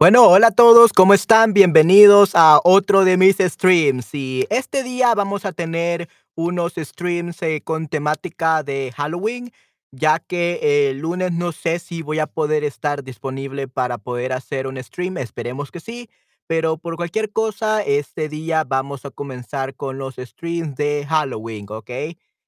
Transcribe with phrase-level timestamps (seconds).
[0.00, 1.52] Bueno, hola a todos, ¿cómo están?
[1.52, 4.14] Bienvenidos a otro de mis streams.
[4.14, 9.52] Y este día vamos a tener unos streams eh, con temática de Halloween,
[9.92, 14.66] ya que el lunes no sé si voy a poder estar disponible para poder hacer
[14.66, 16.08] un stream, esperemos que sí,
[16.46, 21.90] pero por cualquier cosa, este día vamos a comenzar con los streams de Halloween, ¿ok?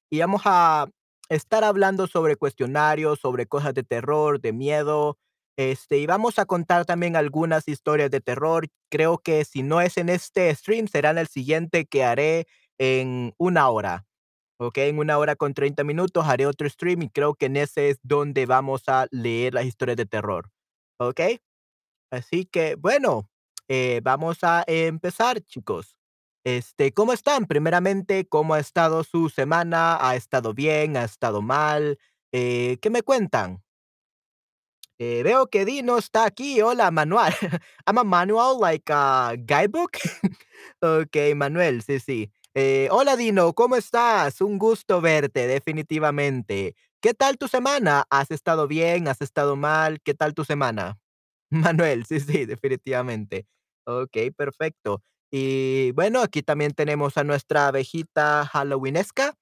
[0.09, 0.87] Y vamos a
[1.29, 5.19] estar hablando sobre cuestionarios, sobre cosas de terror, de miedo
[5.57, 8.67] este, y vamos a contar también algunas historias de terror.
[8.89, 12.47] Creo que si no es en este stream, será en el siguiente que haré
[12.79, 14.05] en una hora.
[14.59, 14.77] ¿ok?
[14.79, 17.99] En una hora con 30 minutos haré otro stream y creo que en ese es
[18.03, 20.49] donde vamos a leer las historias de terror.
[20.99, 21.21] ¿Ok?
[22.11, 23.29] Así que, bueno,
[23.67, 25.95] eh, vamos a empezar, chicos.
[26.45, 27.45] Este, ¿cómo están?
[27.47, 29.97] Primeramente, ¿cómo ha estado su semana?
[29.99, 30.97] ¿Ha estado bien?
[30.97, 31.97] ¿Ha estado mal?
[32.33, 33.62] Eh, ¿qué me cuentan?
[35.05, 36.61] Eh, veo que Dino está aquí.
[36.61, 37.33] Hola, Manuel.
[37.85, 39.97] I'm a manual, like a guidebook.
[40.81, 42.31] Ok, Manuel, sí, sí.
[42.55, 44.39] Eh, hola, Dino, ¿cómo estás?
[44.39, 46.75] Un gusto verte, definitivamente.
[47.01, 48.05] ¿Qué tal tu semana?
[48.09, 49.07] ¿Has estado bien?
[49.09, 49.99] ¿Has estado mal?
[50.01, 50.97] ¿Qué tal tu semana?
[51.49, 53.45] Manuel, sí, sí, definitivamente.
[53.85, 55.03] Ok, perfecto.
[55.31, 59.33] Y bueno, aquí también tenemos a nuestra abejita halloweenesca.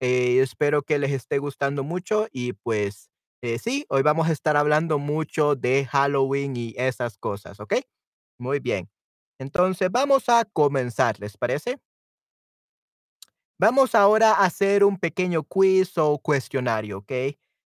[0.00, 3.10] Eh, espero que les esté gustando mucho y pues
[3.42, 7.74] eh, sí, hoy vamos a estar hablando mucho de Halloween y esas cosas, ¿ok?
[8.38, 8.88] Muy bien.
[9.38, 11.78] Entonces vamos a comenzar, ¿les parece?
[13.58, 17.12] Vamos ahora a hacer un pequeño quiz o cuestionario, ¿ok?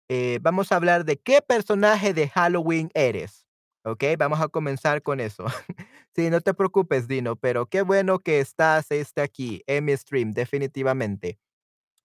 [0.09, 3.45] Eh, vamos a hablar de qué personaje de Halloween eres,
[3.83, 4.03] ¿ok?
[4.17, 5.45] Vamos a comenzar con eso.
[6.13, 10.31] Sí, no te preocupes, Dino, pero qué bueno que estás este, aquí en mi stream,
[10.33, 11.39] definitivamente.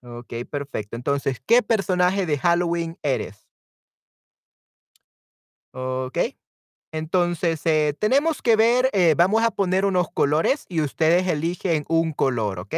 [0.02, 0.96] Ok, perfecto.
[0.96, 3.45] Entonces, ¿qué personaje de Halloween eres?
[5.78, 6.18] Ok.
[6.92, 12.12] Entonces, eh, tenemos que ver, eh, vamos a poner unos colores y ustedes eligen un
[12.12, 12.74] color, ¿ok?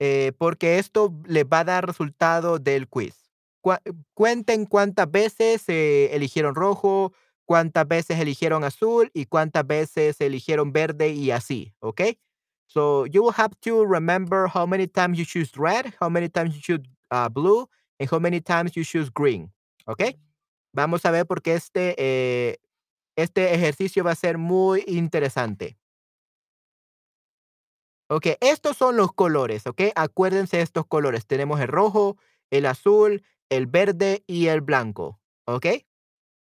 [0.00, 3.30] Eh, porque esto les va a dar resultado del quiz.
[3.62, 3.80] Cua-
[4.14, 7.12] cuenten cuántas veces eligieron rojo,
[7.46, 12.02] cuántas veces eligieron azul y cuántas veces eligieron verde y así, ¿ok?
[12.68, 16.54] So you will have to remember how many times you choose red, how many times
[16.54, 17.68] you choose uh, blue,
[17.98, 19.52] and how many times you choose green,
[19.86, 20.02] ¿ok?
[20.76, 22.58] Vamos a ver porque este, eh,
[23.16, 25.78] este ejercicio va a ser muy interesante.
[28.10, 29.80] Ok, estos son los colores, ¿ok?
[29.94, 31.26] Acuérdense de estos colores.
[31.26, 32.18] Tenemos el rojo,
[32.50, 35.66] el azul, el verde y el blanco, ¿ok?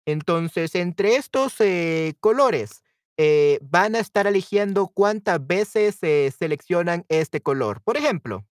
[0.05, 2.83] Entonces, entre estos eh, colores,
[3.17, 7.81] eh, van a estar eligiendo cuántas veces se seleccionan este color.
[7.81, 8.45] Por ejemplo,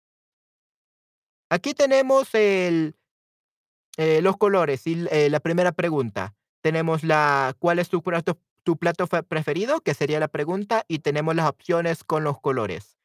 [1.50, 2.96] aquí tenemos el,
[3.98, 6.36] eh, los colores y eh, la primera pregunta.
[6.62, 9.82] Tenemos la, ¿cuál es tu plato, tu plato fe- preferido?
[9.82, 10.84] Que sería la pregunta.
[10.88, 12.98] Y tenemos las opciones con los colores.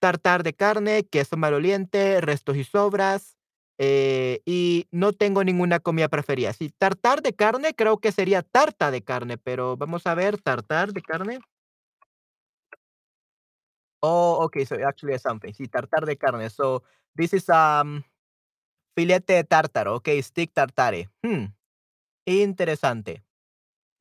[0.00, 3.36] tartar de carne, queso maloliente, restos y sobras,
[3.78, 6.52] eh, y no tengo ninguna comida preferida.
[6.52, 10.92] Sí, tartar de carne creo que sería tarta de carne, pero vamos a ver, tartar
[10.92, 11.40] de carne.
[14.02, 15.52] Oh, okay, so actually something.
[15.52, 16.50] Sí, tartar de carne.
[16.50, 16.82] So
[17.16, 18.04] this is um
[18.98, 19.94] filete de tártaro.
[19.94, 21.08] Okay, stick tartare.
[21.22, 21.54] Hmm,
[22.26, 23.22] interesante.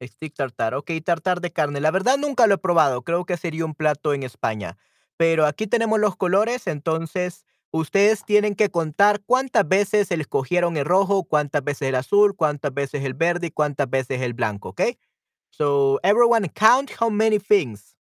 [0.01, 1.79] Stick tartar, okey, tartar de carne.
[1.81, 4.77] La verdad nunca lo he probado, creo que sería un plato en España.
[5.17, 11.23] Pero aquí tenemos los colores, entonces ustedes tienen que contar cuántas veces escogieron el rojo,
[11.25, 14.81] cuántas veces el azul, cuántas veces el verde y cuántas veces el blanco, ¿ok?
[15.51, 17.95] So everyone count how many things,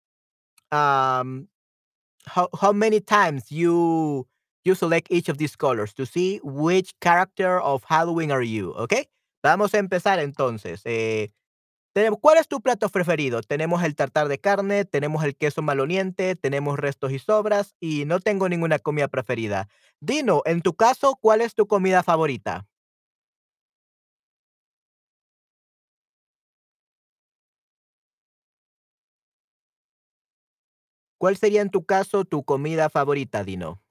[0.71, 1.47] um,
[2.61, 4.27] how many times you
[4.67, 8.93] you select each of these colors to see which character of Halloween are you, ¿ok?
[9.43, 11.29] Vamos a empezar entonces, eh
[12.21, 13.41] ¿cuál es tu plato preferido?
[13.41, 18.19] Tenemos el tartar de carne, tenemos el queso maloliente, tenemos restos y sobras y no
[18.19, 19.67] tengo ninguna comida preferida.
[19.99, 22.67] Dino, en tu caso, ¿cuál es tu comida favorita?
[31.19, 33.81] ¿Cuál sería en tu caso tu comida favorita, Dino?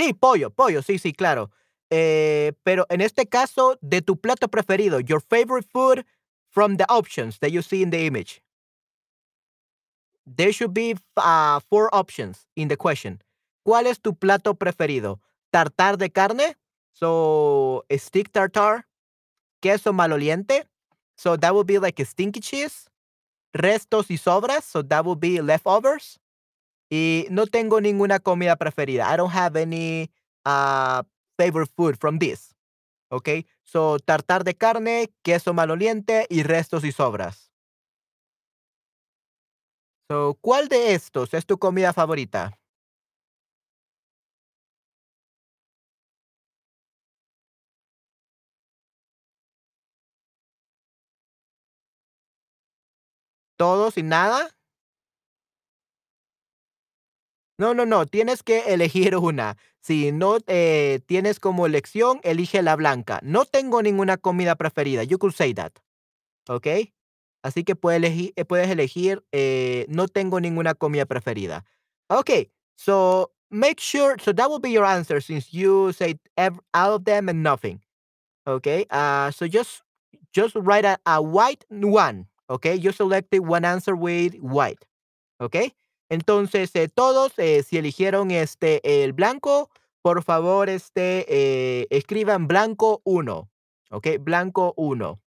[0.00, 1.50] Sí, pollo, pollo, sí, sí, claro.
[1.90, 6.06] Eh, pero en este caso, de tu plato preferido, your favorite food
[6.48, 8.40] from the options that you see in the image.
[10.24, 13.22] There should be uh, four options in the question.
[13.62, 15.20] ¿Cuál es tu plato preferido?
[15.52, 16.56] ¿Tartar de carne?
[16.92, 18.86] So, stick tartar,
[19.60, 20.64] queso maloliente.
[21.18, 22.88] So that would be like a stinky cheese.
[23.52, 24.64] Restos y sobras.
[24.64, 26.18] So that would be leftovers.
[26.90, 29.12] Y no tengo ninguna comida preferida.
[29.12, 30.10] I don't have any
[30.44, 31.02] uh,
[31.38, 32.54] favorite food from this.
[33.10, 33.28] ¿Ok?
[33.64, 37.50] So, tartar de carne, queso maloliente y restos y sobras.
[40.10, 42.58] So, ¿cuál de estos es tu comida favorita?
[53.56, 54.50] ¿Todo sin nada?
[57.60, 59.58] No, no, no, tienes que elegir una.
[59.80, 63.20] Si no eh, tienes como elección, elige la blanca.
[63.22, 65.04] No tengo ninguna comida preferida.
[65.04, 65.72] You could say that.
[66.48, 66.66] ¿Ok?
[67.42, 71.66] Así que puedes elegir, eh, puedes elegir eh, no tengo ninguna comida preferida.
[72.08, 76.18] Okay, so make sure, so that will be your answer since you said
[76.72, 77.82] all of them and nothing.
[78.46, 79.82] Okay, uh, so just
[80.32, 82.26] just write a, a white one.
[82.48, 84.86] Okay, you selected one answer with white.
[85.42, 85.72] Okay,
[86.10, 89.70] entonces eh, todos eh, si eligieron este el blanco,
[90.02, 93.48] por favor este eh, escriban blanco uno.
[93.90, 95.20] Okay, blanco uno.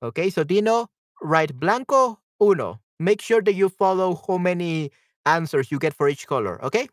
[0.00, 0.90] Okay, so Dino,
[1.20, 2.80] write blanco uno.
[2.98, 4.90] Make sure that you follow how many
[5.24, 6.88] answers you get for each color, okay?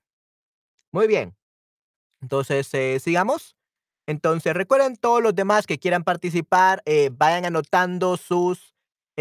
[0.92, 1.36] Muy bien.
[2.22, 2.68] Entonces,
[3.02, 3.56] sigamos.
[4.08, 6.84] Entonces, recuerden todos los demás que quieran participar,
[7.14, 8.71] vayan anotando sus,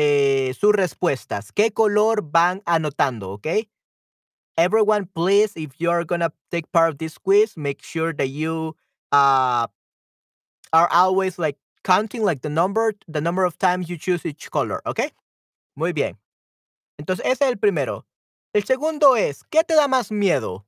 [0.02, 1.52] eh, sus respuestas.
[1.52, 3.68] ¿Qué color van anotando, ok?
[4.56, 8.74] Everyone, please, if you're gonna take part of this quiz, make sure that you
[9.12, 9.66] uh,
[10.72, 14.80] are always like counting like the number, the number of times you choose each color,
[14.86, 15.12] ¿ok?
[15.76, 16.16] Muy bien.
[16.98, 18.06] Entonces, ese es el primero.
[18.54, 20.66] El segundo es, ¿qué te da más miedo?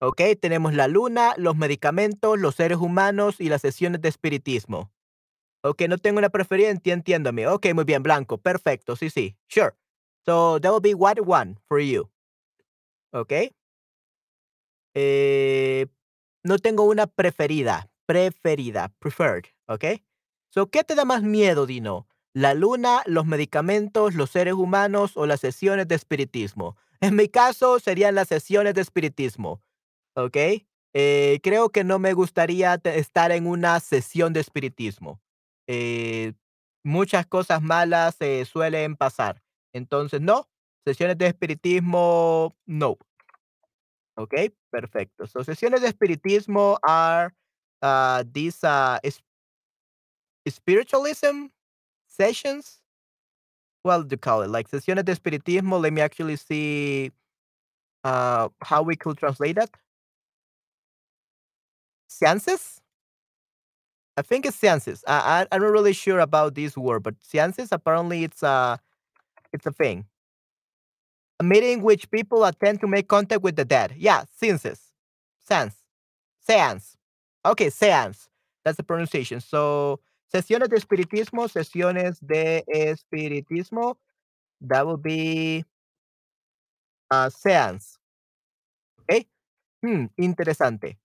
[0.00, 0.20] ¿Ok?
[0.40, 4.90] Tenemos la luna, los medicamentos, los seres humanos y las sesiones de espiritismo.
[5.68, 7.46] Ok, no tengo una preferida, entiéndame.
[7.48, 9.72] Ok, muy bien, blanco, perfecto, sí, sí, sure.
[10.24, 12.08] So, that will be white one for you.
[13.12, 13.32] Ok.
[14.94, 15.86] Eh,
[16.44, 19.84] no tengo una preferida, preferida, preferred, ¿ok?
[20.48, 22.06] So, ¿qué te da más miedo, Dino?
[22.32, 26.76] ¿La luna, los medicamentos, los seres humanos o las sesiones de espiritismo?
[27.00, 29.62] En mi caso, serían las sesiones de espiritismo,
[30.14, 30.36] ¿ok?
[30.94, 35.20] Eh, creo que no me gustaría estar en una sesión de espiritismo.
[35.66, 36.32] Eh,
[36.84, 39.42] muchas cosas malas se suelen pasar.
[39.72, 40.48] Entonces, no,
[40.84, 42.98] sesiones de espiritismo, no.
[44.16, 44.34] Ok,
[44.70, 45.26] perfecto.
[45.26, 47.34] So, sesiones de espiritismo are
[47.82, 48.98] uh, these uh,
[50.48, 51.48] spiritualism
[52.06, 52.80] sessions.
[53.82, 54.50] What do you call it?
[54.50, 55.80] Like sesiones de espiritismo.
[55.80, 57.12] Let me actually see
[58.04, 59.70] uh, how we could translate that.
[62.08, 62.80] Seances?
[64.16, 65.04] I think it's seances.
[65.06, 68.78] I, I I'm not really sure about this word, but seances apparently it's a
[69.52, 70.06] it's a thing.
[71.38, 73.94] A meeting which people attend to make contact with the dead.
[73.96, 74.92] Yeah, seances.
[75.46, 75.76] Seance.
[76.40, 76.96] Seance.
[77.46, 78.28] Okay, seance.
[78.64, 79.40] That's the pronunciation.
[79.40, 80.00] So,
[80.34, 83.96] sesiones de espiritismo, sesiones de espiritismo.
[84.62, 85.64] That would be
[87.10, 87.98] a seance.
[89.00, 89.26] Okay.
[89.82, 90.98] Hmm, interesante.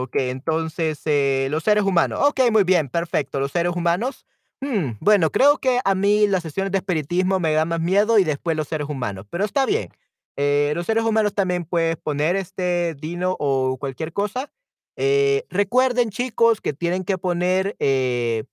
[0.00, 2.20] Ok, entonces, eh, los seres humanos.
[2.22, 3.40] Ok, muy bien, perfecto.
[3.40, 4.26] Los seres humanos.
[4.60, 8.24] Hmm, bueno, creo que a mí las sesiones de espiritismo me dan más miedo y
[8.24, 9.90] después los seres humanos, pero está bien.
[10.36, 14.50] Eh, los seres humanos también puedes poner este Dino o cualquier cosa.
[14.96, 18.44] Eh, recuerden, chicos, que tienen que poner eh,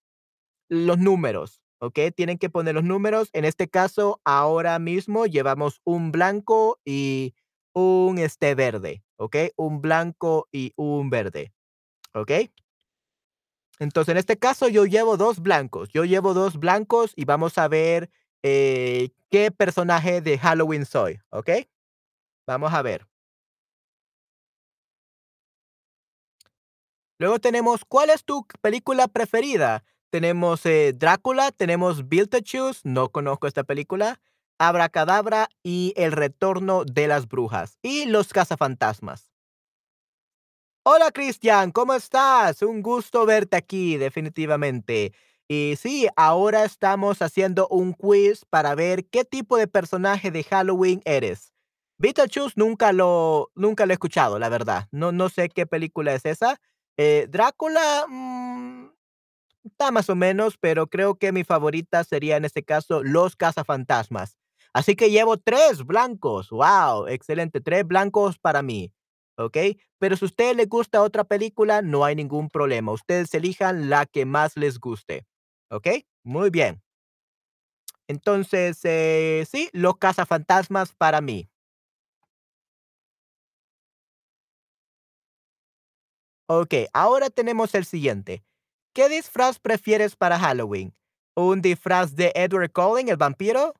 [0.69, 1.99] los números, ¿ok?
[2.15, 3.29] Tienen que poner los números.
[3.33, 7.35] En este caso, ahora mismo llevamos un blanco y
[7.73, 9.35] un este verde, ¿ok?
[9.57, 11.53] Un blanco y un verde,
[12.13, 12.31] ¿ok?
[13.79, 15.89] Entonces, en este caso, yo llevo dos blancos.
[15.89, 18.09] Yo llevo dos blancos y vamos a ver
[18.43, 21.49] eh, qué personaje de Halloween soy, ¿ok?
[22.47, 23.05] Vamos a ver.
[27.19, 29.83] Luego tenemos, ¿cuál es tu película preferida?
[30.09, 34.19] Tenemos eh, Drácula, tenemos Beetlejuice, no conozco esta película,
[34.59, 39.31] Abracadabra y El Retorno de las Brujas y Los Cazafantasmas.
[40.83, 42.61] Hola Cristian, ¿cómo estás?
[42.61, 45.13] Un gusto verte aquí, definitivamente.
[45.47, 51.01] Y sí, ahora estamos haciendo un quiz para ver qué tipo de personaje de Halloween
[51.05, 51.53] eres.
[51.97, 54.87] Beetlejuice nunca lo, nunca lo he escuchado, la verdad.
[54.91, 56.59] No, no sé qué película es esa.
[56.97, 58.89] Eh, Drácula, mm,
[59.65, 64.37] está más o menos, pero creo que mi favorita sería en este caso Los Cazafantasmas.
[64.73, 66.49] Así que llevo tres blancos.
[66.49, 67.61] Wow, excelente.
[67.61, 68.91] Tres blancos para mí.
[69.37, 69.57] ¿Ok?
[69.99, 72.91] Pero si a usted le gusta otra película, no hay ningún problema.
[72.91, 75.25] Ustedes elijan la que más les guste.
[75.69, 75.87] ¿Ok?
[76.23, 76.81] Muy bien.
[78.07, 81.47] Entonces, eh, sí, Los Cazafantasmas para mí.
[86.47, 88.43] Ok, ahora tenemos el siguiente.
[88.95, 90.95] ¿Qué disfraz prefieres para Halloween?
[91.35, 93.75] ¿Un disfraz de Edward Cullen, el vampiro?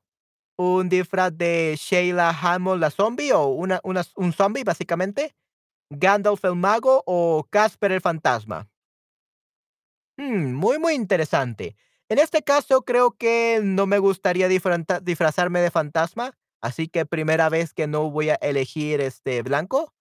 [0.62, 3.32] ¿Un disfraz de Sheila Hammond, la zombie?
[3.32, 5.34] ¿O una, una- un zombie, básicamente?
[5.90, 8.68] ¿Gandalf el mago o Casper el fantasma?
[10.16, 11.76] Mm, muy, muy interesante.
[12.08, 17.72] En este caso, creo que no me gustaría disfrazarme de fantasma, así que primera vez
[17.72, 19.94] que no voy a elegir este blanco.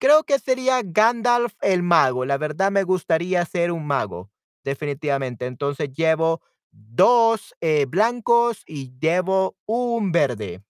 [0.00, 2.24] Creo que sería Gandalf el mago.
[2.26, 4.30] La verdad me gustaría ser un mago,
[4.64, 5.46] definitivamente.
[5.46, 10.62] Entonces llevo dos eh, blancos y llevo un verde.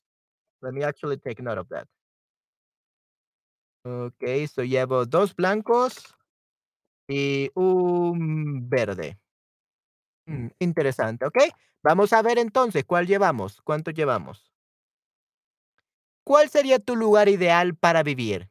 [0.60, 1.88] Let me actually take note of that.
[3.84, 6.14] Okay, so llevo dos blancos
[7.08, 9.18] y un verde.
[10.26, 11.38] Mm, interesante, ¿ok?
[11.82, 14.52] Vamos a ver entonces cuál llevamos, cuánto llevamos.
[16.24, 18.48] ¿Cuál sería tu lugar ideal para vivir?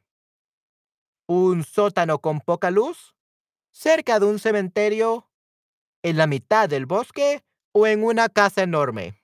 [1.26, 3.14] ¿Un sótano con poca luz?
[3.70, 5.31] ¿Cerca de un cementerio?
[6.04, 7.44] ¿En la mitad del bosque?
[7.72, 9.22] ¿O en una casa enorme?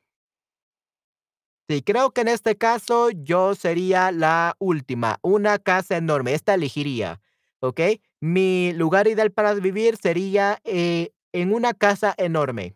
[1.68, 6.32] Sí, creo que en este caso yo sería la última, una casa enorme.
[6.32, 7.20] Esta elegiría,
[7.60, 7.80] ¿ok?
[8.20, 12.74] Mi lugar ideal para vivir sería eh, en una casa enorme.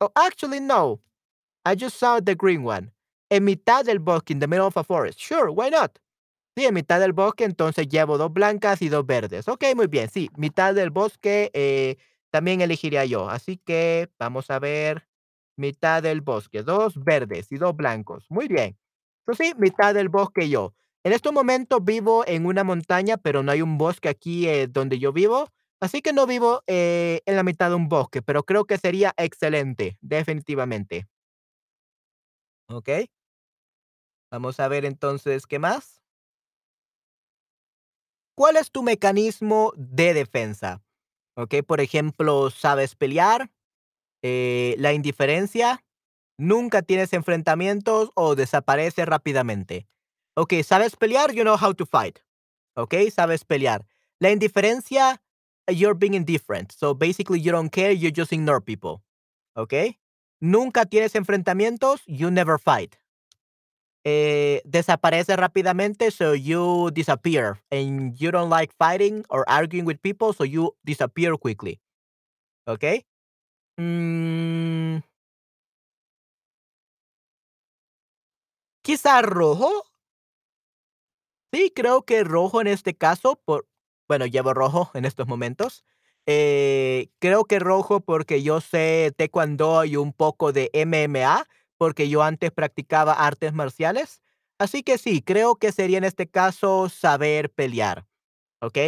[0.00, 1.00] Oh, actually, no.
[1.64, 2.90] I just saw the green one.
[3.30, 5.18] En mitad del bosque, in the middle of a forest.
[5.18, 5.98] Sure, why not?
[6.56, 9.48] Sí, en mitad del bosque, entonces llevo dos blancas y dos verdes.
[9.48, 10.10] Ok, muy bien.
[10.10, 11.96] Sí, mitad del bosque eh,
[12.30, 13.28] también elegiría yo.
[13.30, 15.06] Así que vamos a ver.
[15.56, 18.26] Mitad del bosque, dos verdes y dos blancos.
[18.30, 18.76] Muy bien.
[19.24, 20.74] Pues sí, mitad del bosque yo.
[21.04, 24.98] En estos momentos vivo en una montaña, pero no hay un bosque aquí eh, donde
[24.98, 25.48] yo vivo.
[25.80, 29.12] Así que no vivo eh, en la mitad de un bosque, pero creo que sería
[29.16, 31.06] excelente, definitivamente.
[32.68, 33.06] Ok.
[34.32, 36.01] Vamos a ver entonces qué más.
[38.34, 40.82] ¿Cuál es tu mecanismo de defensa?
[41.36, 43.50] Ok, por ejemplo, ¿sabes pelear?
[44.22, 45.84] Eh, ¿La indiferencia?
[46.38, 49.86] ¿Nunca tienes enfrentamientos o desapareces rápidamente?
[50.34, 51.32] Ok, ¿sabes pelear?
[51.32, 52.20] You know how to fight.
[52.74, 53.86] Ok, sabes pelear.
[54.18, 55.22] La indiferencia,
[55.68, 56.72] you're being indifferent.
[56.72, 59.02] So basically, you don't care, you just ignore people.
[59.54, 59.74] Ok.
[60.40, 62.02] ¿Nunca tienes enfrentamientos?
[62.06, 62.96] You never fight.
[64.04, 67.60] Eh, desaparece rápidamente, so you disappear.
[67.70, 71.80] And you don't like fighting or arguing with people, so you disappear quickly.
[72.66, 72.84] ¿Ok?
[73.78, 75.00] Mm,
[78.82, 79.84] quizá rojo.
[81.52, 83.66] Sí, creo que rojo en este caso, por,
[84.08, 85.84] bueno, llevo rojo en estos momentos.
[86.26, 91.46] Eh, creo que rojo porque yo sé taekwondo y un poco de MMA,
[91.82, 94.22] porque yo antes practicaba artes marciales.
[94.56, 98.06] Así que sí, creo que sería en este caso saber pelear.
[98.60, 98.78] ¿Ok?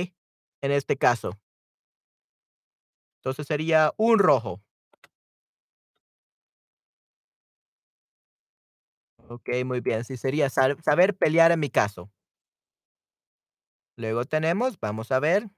[0.63, 1.37] En este caso.
[3.19, 4.63] Entonces sería un rojo.
[9.29, 10.05] Ok, muy bien.
[10.05, 12.11] Sí, sería sab- saber pelear en mi caso.
[13.97, 15.49] Luego tenemos, vamos a ver,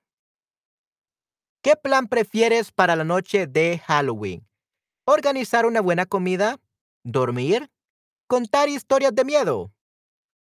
[1.62, 4.46] ¿qué plan prefieres para la noche de Halloween?
[5.06, 6.58] ¿Organizar una buena comida?
[7.06, 7.70] ¿Dormir?
[8.26, 9.72] ¿Contar historias de miedo?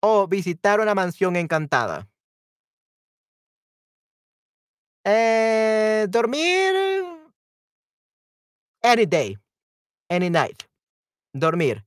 [0.01, 2.09] ¿O visitar una mansión encantada?
[5.03, 6.73] Eh, dormir
[8.81, 9.37] any day,
[10.09, 10.63] any night.
[11.35, 11.85] Dormir.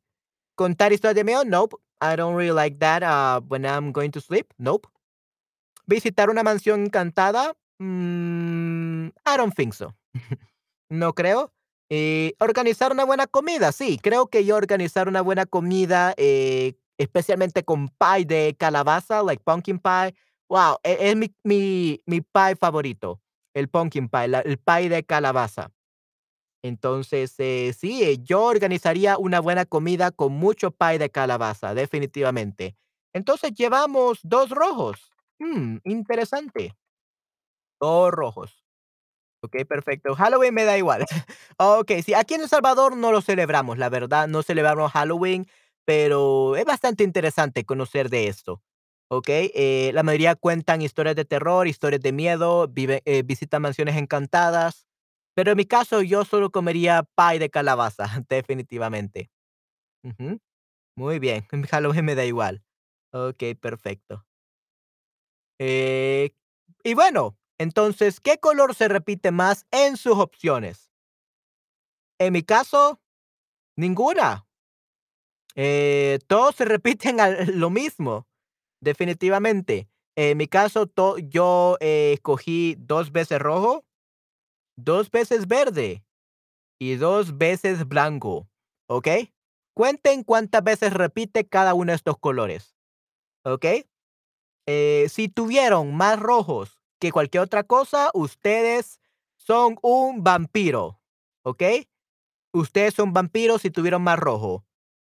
[0.55, 1.45] ¿Contar historias de miedo?
[1.45, 1.75] Nope.
[2.01, 4.55] I don't really like that uh, when I'm going to sleep.
[4.61, 4.87] Nope.
[5.89, 7.57] ¿Visitar una mansión encantada?
[7.81, 9.93] Mm, I don't think so.
[10.91, 11.53] No creo.
[11.91, 17.65] Eh, organizar una buena comida, sí, creo que yo organizar una buena comida, eh, especialmente
[17.65, 20.15] con pie de calabaza, like pumpkin pie.
[20.51, 23.21] Wow, e- es, mi, mi, mi pie favorito,
[23.55, 25.71] el pumpkin pie, la- el pie de calabaza.
[26.63, 32.77] Entonces, eh, sí, eh, yo organizaría una buena comida con mucho pie de calabaza, definitivamente.
[33.15, 35.11] Entonces, llevamos dos rojos.
[35.39, 36.75] Mm, interesante.
[37.81, 38.65] Dos rojos.
[39.43, 40.15] Okey, perfecto.
[40.17, 41.05] Halloween me da igual.
[41.59, 45.47] Okey, sí, aquí en El Salvador no lo celebramos, la verdad, no celebramos Halloween,
[45.85, 48.63] pero es bastante interesante conocer de esto,
[49.09, 49.53] ¿okey?
[49.55, 54.87] Eh, la mayoría cuentan historias de terror, historias de miedo, vive eh, visitan mansiones encantadas,
[55.35, 59.31] pero en mi caso, yo solo comería pie de calabaza, definitivamente.
[60.97, 62.63] Muy bien, en Halloween me da igual.
[63.13, 64.27] Okey, perfecto.
[65.59, 66.31] Eh,
[66.85, 70.93] y bueno, entonces, ¿qué color se repite más en sus opciones?
[72.21, 73.01] En mi caso,
[73.77, 74.47] ninguna.
[75.57, 78.27] Eh, todos se repiten al lo mismo,
[78.81, 79.89] definitivamente.
[80.17, 80.91] En mi caso,
[81.29, 83.85] yo, eh, escogí 2 veces rojo,
[84.77, 86.05] 2 veces verde
[86.81, 88.49] y 2 veces blanco,
[88.89, 89.09] ¿ok?
[89.75, 92.77] Cuenten cuántas veces repite cada uno de estos colores,
[93.45, 93.67] ¿ok?
[94.67, 99.01] Eh, si tuvieron más rojos que cualquier otra cosa, ustedes
[99.37, 101.01] son un vampiro,
[101.43, 101.63] ¿ok?
[102.53, 104.65] Ustedes son vampiros si tuvieron más rojo.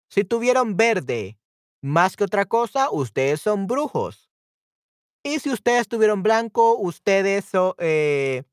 [0.09, 1.38] Si tuvieron verde
[1.80, 4.30] más que otra cosa, ustedes son brujos.
[5.23, 8.45] Y si ustedes tuvieron blanco, ustedes eh,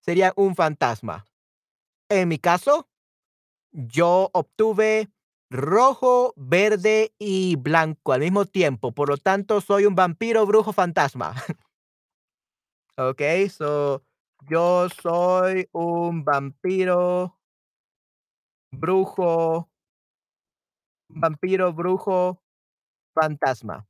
[0.00, 1.26] serían un fantasma.
[2.08, 2.88] En mi caso,
[3.72, 5.08] yo obtuve
[5.50, 11.34] rojo, verde y blanco al mismo tiempo, por lo tanto, soy un vampiro brujo fantasma.
[12.98, 14.02] Okey, so,
[14.50, 17.38] yo soy un vampiro
[18.72, 19.68] brujo
[21.10, 22.42] vampiro brujo
[23.14, 23.86] fantasma.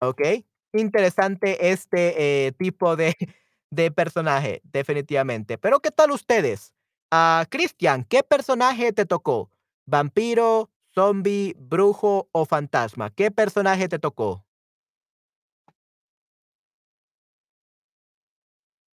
[0.00, 3.14] Okey, interesante este, eh, tipo de
[3.70, 5.58] de personaje, definitivamente.
[5.58, 6.74] Pero, ¿qué tal ustedes?
[7.10, 9.50] Ah, Cristian, ¿qué personaje te tocó?
[9.86, 13.10] ¿Vampiro, zombi, brujo o fantasma?
[13.10, 14.43] ¿Qué personaje te tocó?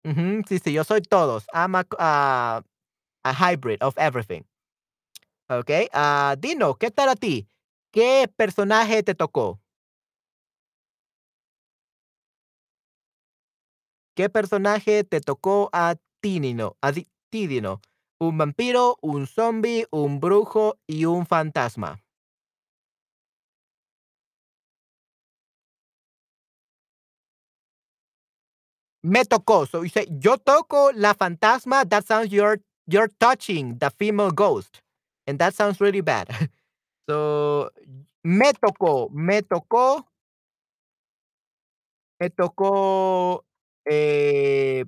[0.05, 1.45] Ujú, sí, sí, yo soy todos.
[1.53, 2.63] I'm a c a
[3.35, 4.45] hybrid of everything.
[5.51, 7.49] Okey, ah, Dino, ¿qué tal a ti?
[7.93, 9.61] ¿Qué personaje te tocó?
[14.17, 16.77] ¿Qué personaje te tocó a ti, Nino?
[16.81, 17.09] A ti.
[18.19, 22.03] ¿Un vampiro, un zombi, un brujo y un fantasma?
[29.03, 29.67] Me tocó.
[29.67, 34.83] So you say, yo toco la fantasma, that sounds you're you're touching the female ghost,
[35.27, 36.29] and that sounds really bad.
[37.09, 37.71] So,
[38.23, 40.05] me tocó me tocó
[42.21, 43.47] me tocó,
[43.87, 44.85] eh,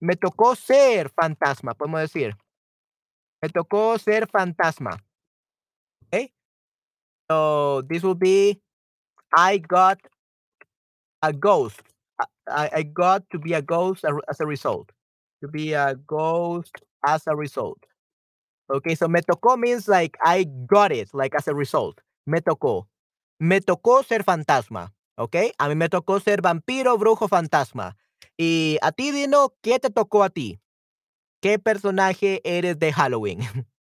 [0.00, 2.36] me tocó ser fantasma, podemos decir.
[3.42, 5.02] Me tocó ser fantasma.
[6.06, 6.32] ¿Okey?
[7.30, 8.60] So, this will be
[9.36, 9.98] I got
[11.22, 11.82] a ghost.
[12.48, 14.90] I I got to be a ghost as a result.
[15.42, 16.72] To be a ghost
[17.06, 17.78] as a result.
[18.70, 22.00] Okey, so me tocó means like I got it, like as a result.
[22.26, 22.88] Me tocó.
[23.40, 25.52] Me tocó ser fantasma, ¿okey?
[25.58, 27.96] A mí me tocó ser vampiro, brujo, fantasma.
[28.38, 30.60] Y a ti, Dino, ¿qué te tocó a ti?
[31.42, 33.40] ¿Qué personaje eres de Halloween?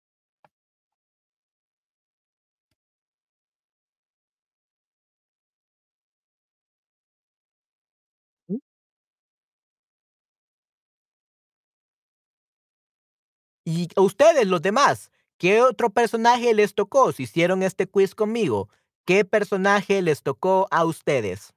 [13.71, 17.11] Y a ustedes, los demás, ¿qué otro personaje les tocó?
[17.11, 18.67] Si hicieron este quiz conmigo,
[19.05, 21.53] ¿qué personaje les tocó a ustedes?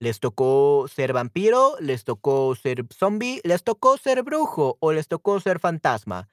[0.00, 5.38] ¿Les tocó ser vampiro, les tocó ser zombi, les tocó ser brujo o les tocó
[5.38, 6.30] ser fantasma?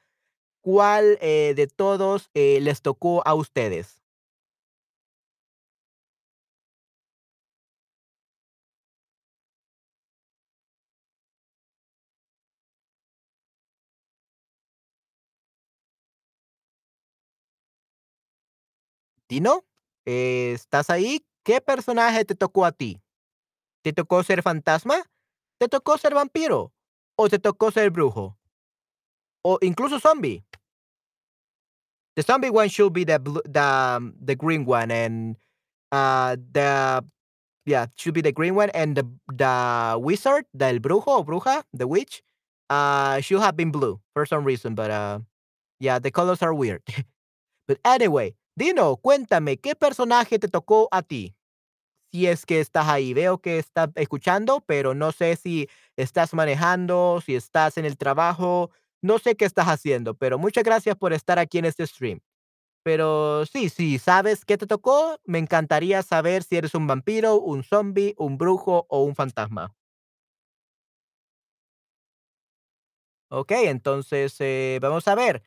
[0.62, 4.01] ¿Cuál, eh, de todos, eh, les tocó a ustedes?
[19.32, 19.63] Dino,
[20.06, 21.26] eh, ¿estás ahí?
[21.46, 23.02] ¿Qué personaje te tocó a ti?
[23.82, 25.10] ¿Te tocó ser fantasma?
[25.58, 26.74] ¿Te tocó ser vampiro?
[27.15, 28.38] ¿O te tocó ser brujo?
[29.41, 30.44] O incluso zombi.
[32.17, 35.38] The zombie one should be the blue the, um, the green one, and,
[35.94, 37.02] uh, the
[37.65, 41.88] yeah, should be the green one, and the the wizard, del brujo o bruja, the
[41.88, 42.22] witch,
[42.70, 45.20] uh, should have been blue for some reason, but, uh,
[45.80, 46.82] yeah, the colors are weird.
[47.67, 51.36] But anyway, Dino, cuéntame, ¿qué personaje te tocó a ti?
[52.12, 57.22] Si es que estás ahí, veo que estás escuchando, pero no sé si estás manejando,
[57.26, 61.40] si estás en el trabajo, no sé qué estás haciendo, pero muchas gracias por estar
[61.40, 62.22] aquí en este stream.
[62.84, 67.64] Pero sí, si sabes qué te tocó, me encantaría saber si eres un vampiro, un
[67.64, 69.74] zombi, un brujo o un fantasma.
[73.30, 75.42] Okey, entonces, eh, vamos a ver.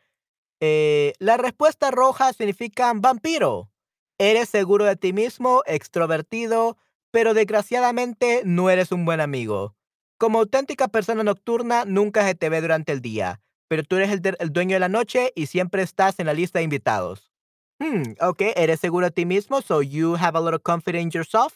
[0.66, 3.70] Eh, la respuesta roja significan vampiro.
[4.16, 6.78] Eres seguro de ti mismo, extrovertido,
[7.10, 9.76] pero desgraciadamente no eres un buen amigo.
[10.16, 14.52] Como auténtica persona nocturna, nunca se te ve durante el día, pero tú eres el
[14.54, 17.30] dueño de la noche y siempre estás en la lista de invitados.
[17.78, 21.10] Hmm, ok, eres seguro de ti mismo, so you have a lot of confidence in
[21.10, 21.52] yourself.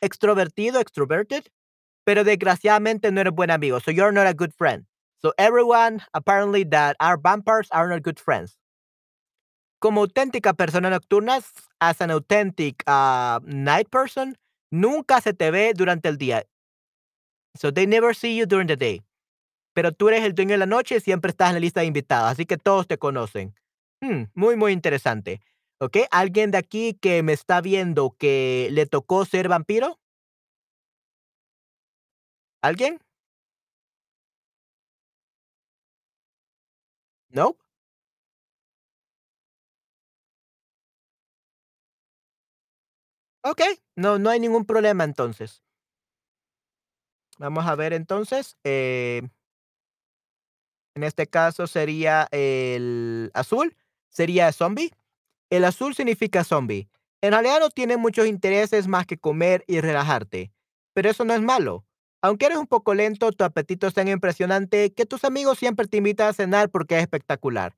[0.00, 1.46] Extrovertido, extroverted,
[2.04, 4.86] pero desgraciadamente no eres buen amigo, so you're not a good friend.
[5.24, 8.56] So everyone apparently that are vampires are not good friends.
[9.80, 11.40] Como auténtica persona nocturna,
[11.80, 14.36] as an authentic, ah, night person,
[14.70, 16.44] nunca se te ve durante el día.
[17.56, 19.02] So they never see you during the day.
[19.74, 21.86] Pero tú eres el dueño de la noche y siempre estás en la lista de
[21.86, 23.54] invitados, así que todos te conocen.
[24.00, 25.40] Mm, muy, muy interesante.
[25.80, 29.98] Okey, ¿alguien de aquí que me está viendo que le tocó ser vampiro?
[32.62, 32.98] ¿Alguien?
[37.32, 37.56] ¿No?
[43.44, 45.58] Okey, no no hay ningún problema entonces.
[47.38, 49.22] Vamos a ver entonces, eh
[50.96, 53.76] en este caso sería el azul,
[54.10, 54.92] sería zombie.
[55.50, 56.88] El azul significa zombie.
[57.22, 60.52] En realidad no tiene muchos intereses más que comer y relajarte,
[60.94, 61.84] pero eso no es malo.
[62.22, 65.96] Aunque eres un poco lento, tu apetito es tan impresionante que tus amigos siempre te
[65.96, 67.74] invitan a cenar porque es espectacular.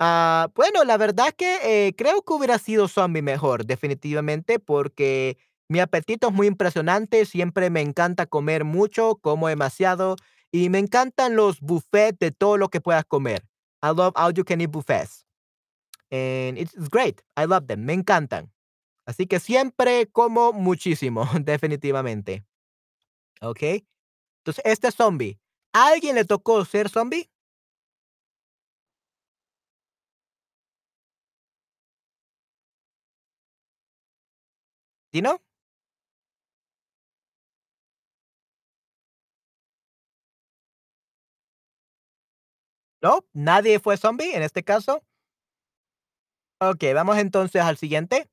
[0.00, 5.80] Ah, bueno, la verdad que, eh, creo que hubiera sido zombie mejor, definitivamente, porque mi
[5.80, 10.16] apetito es muy impresionante, siempre me encanta comer mucho, como demasiado,
[10.52, 13.44] y me encantan los buffet de todo lo que puedas comer.
[13.82, 15.26] I love all you can eat buffets.
[16.10, 18.52] And it's great, I love them, me encantan.
[19.06, 22.44] Así que siempre como muchísimo, definitivamente.
[23.44, 23.86] Okey.
[24.40, 25.38] Entonces, este es zombie,
[25.72, 27.28] ¿a alguien le tocó ser zombie?
[35.12, 35.40] ¿Sí, no?
[43.32, 45.04] ¿Nadie fue zombie en este caso?
[46.60, 48.28] Okey, vamos entonces al siguiente.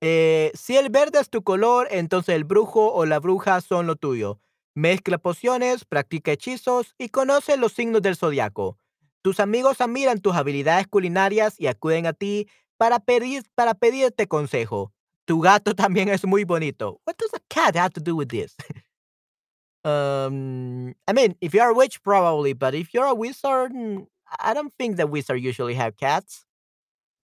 [0.00, 3.96] Eh, si el verde es tu color, entonces el brujo o la bruja son lo
[3.96, 4.40] tuyo.
[4.74, 8.78] Mezcla pociones, practica hechizos y conoce los signos del zodiaco.
[9.22, 14.92] Tus amigos admiran tus habilidades culinarias y acuden a ti para pedir para pedirte consejo.
[15.24, 17.00] Tu gato también es muy bonito.
[17.06, 18.54] What does a cat have to do with this?
[19.84, 24.06] Um, I mean, if you're a witch, probably, but if you're a wizard, mm,
[24.40, 26.44] I don't think the wizard usually have cats.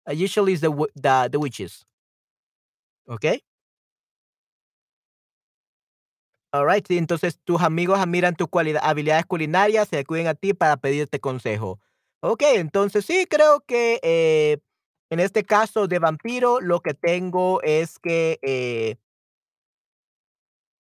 [0.08, 1.86] Uh, usually it's the the the witches.
[3.06, 3.42] ¿Okey?
[6.54, 8.48] Alright, sí, entonces tus amigos admiran tus
[8.82, 11.80] habilidades culinarias y acuden a ti para pedirte consejo.
[12.20, 14.58] Okey, entonces sí, creo que, eh,
[15.10, 18.96] en este caso de vampiro, lo que tengo es que, eh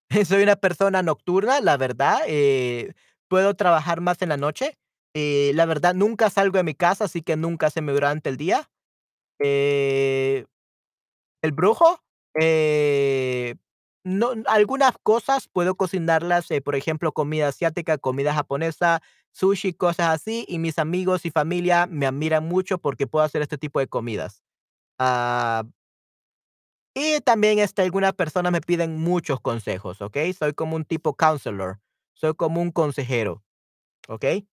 [0.26, 2.94] soy una persona nocturna, la verdad, eh,
[3.28, 4.78] puedo trabajar más en la noche.
[5.14, 8.70] La verdad, nunca salgo de mi casa, así que nunca se me durante el día.
[9.40, 10.46] ¿El
[11.52, 12.00] brujo?
[12.40, 13.56] Eh,
[14.04, 20.46] no, algunas cosas puedo cocinarlas, eh, por ejemplo, comida asiática, comida japonesa, sushi, cosas así,
[20.48, 24.44] y mis amigos y familia me admiran mucho porque puedo hacer este tipo de comidas.
[25.00, 25.66] Ah
[26.96, 30.34] y también, este, algunas personas me piden muchos consejos, ¿okey?
[30.34, 31.80] Soy como un tipo counselor,
[32.14, 33.44] soy como un consejero,
[34.10, 34.48] ¿okey?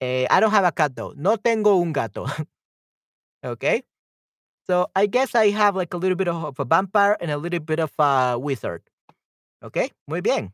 [0.00, 2.24] Eh, I don't have a cat though, no tengo un gato,
[3.44, 3.84] ¿okey?
[4.68, 7.60] So, I guess I have like a little bit of a vampire and a little
[7.60, 8.82] bit of a wizard,
[9.62, 9.92] ¿okey?
[10.08, 10.52] Muy bien.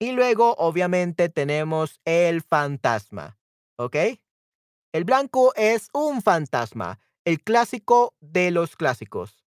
[0.00, 3.38] Y luego, obviamente, tenemos el fantasma,
[3.76, 4.20] ¿okey?
[4.92, 9.44] El blanco es un fantasma, el clásico de los clásicos.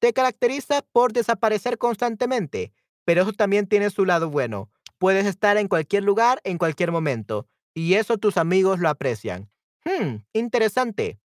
[0.00, 2.72] Te caracteriza por desaparecer constantemente,
[3.04, 4.70] pero eso también tiene su lado bueno.
[4.98, 9.50] Puedes estar en cualquier lugar, en cualquier momento, y eso tus amigos lo aprecian.
[9.84, 11.20] Mm, interesante.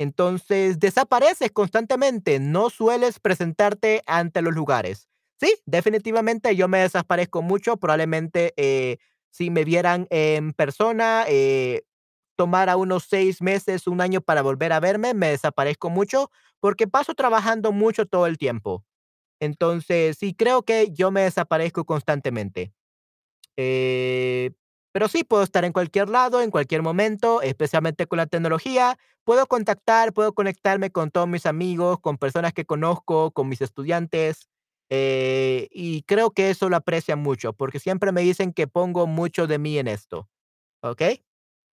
[0.00, 5.10] Entonces, desapareces constantemente, no sueles presentarte ante los lugares.
[5.38, 8.96] Sí, definitivamente yo me desaparezco mucho, probablemente, eh,
[9.30, 11.82] si me vieran en persona, eh,
[12.36, 17.14] tomara unos 6 meses, 1 año para volver a verme, me desaparezco mucho, porque paso
[17.14, 18.84] trabajando mucho todo el tiempo.
[19.40, 22.72] Entonces, sí, creo que yo me desaparezco constantemente.
[23.56, 24.52] Eh,
[24.92, 28.98] pero sí, puedo estar en cualquier lado, en cualquier momento, especialmente con la tecnología.
[29.24, 34.48] Puedo contactar, puedo conectarme con todos mis amigos, con personas que conozco, con mis estudiantes,
[34.90, 39.46] eh, y creo que eso lo aprecian mucho, porque siempre me dicen que pongo mucho
[39.46, 40.28] de mí en esto,
[40.82, 41.24] ¿okey?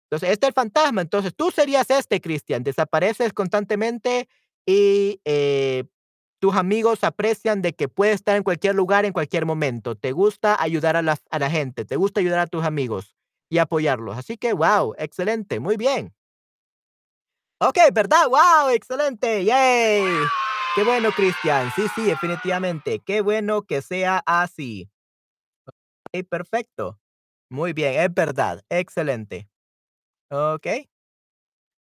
[0.10, 4.30] Entonces, este es el fantasma, entonces tú serías este, Cristian, desapareces constantemente
[4.66, 5.86] y, eh,
[6.40, 9.96] tus amigos aprecian de que puedes estar en cualquier lugar, en cualquier momento.
[9.96, 13.16] Te gusta ayudar a la a la gente, te gusta ayudar a tus amigos
[13.50, 14.18] y apoyarlos.
[14.18, 16.14] Así que, guau, excelente, muy bien.
[17.62, 18.28] Okey, ¿verdad?
[18.28, 20.32] Guau, excelente, yay.
[20.76, 21.72] Qué bueno, Cristian.
[21.72, 23.00] Sí, sí, definitivamente.
[23.04, 24.90] Qué bueno que sea así.
[26.14, 27.00] Okey, perfecto.
[27.50, 29.50] Muy bien, es verdad, excelente.
[30.32, 30.88] Okey.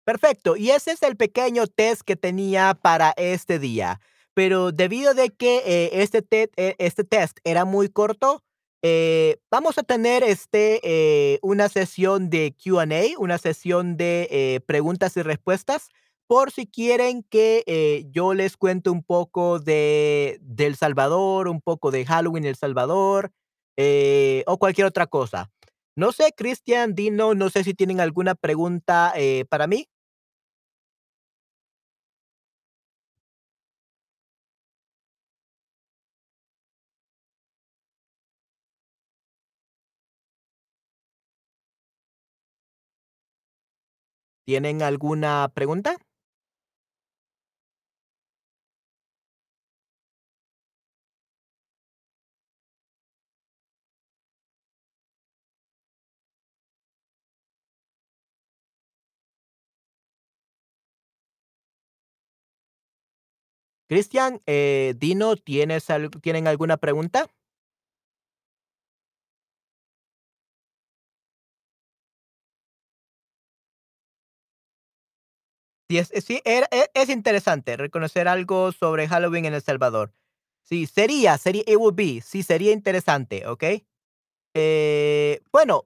[0.06, 4.00] Perfecto, y ese es el pequeño test que tenía para este día.
[4.38, 8.44] Pero debido de que eh, este, te- eh, este test era muy corto,
[8.84, 15.16] eh, vamos a tener este, eh, una sesión de Q&A, una sesión de eh, preguntas
[15.16, 15.88] y respuestas,
[16.28, 21.60] por si quieren que eh, yo les cuente un poco de, de El Salvador, un
[21.60, 23.32] poco de Halloween en El Salvador,
[23.76, 25.50] eh, o cualquier otra cosa.
[25.96, 29.12] No sé, Cristian, Dino, no sé si tienen alguna pregunta
[29.48, 29.88] para mí.
[44.48, 45.98] ¿Tienen alguna pregunta?
[63.90, 65.86] Cristian, eh, Dino, ¿tienes
[66.20, 67.26] ¿tienen alguna pregunta?
[75.88, 80.12] Sí, es, es- sí, era- e- es interesante reconocer algo sobre Halloween en El Salvador.
[80.62, 83.64] Sí, sería, sería, it would be, sí, sería interesante, ¿ok?
[84.54, 85.84] Eh, bueno,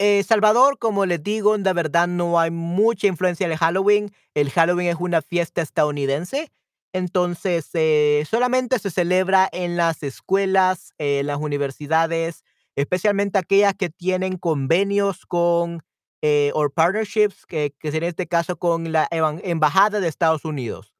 [0.00, 4.12] Eh, Salvador, como les digo, de verdad no hay mucha influencia del Halloween.
[4.34, 6.52] El Halloween es una fiesta estadounidense.
[6.92, 12.44] Entonces, eh, solamente se celebra en las escuelas, eh, en las universidades,
[12.76, 15.82] especialmente aquellas que tienen convenios con,
[16.22, 20.94] eh, o partnerships, que, que sería este caso con la Embajada de Estados Unidos.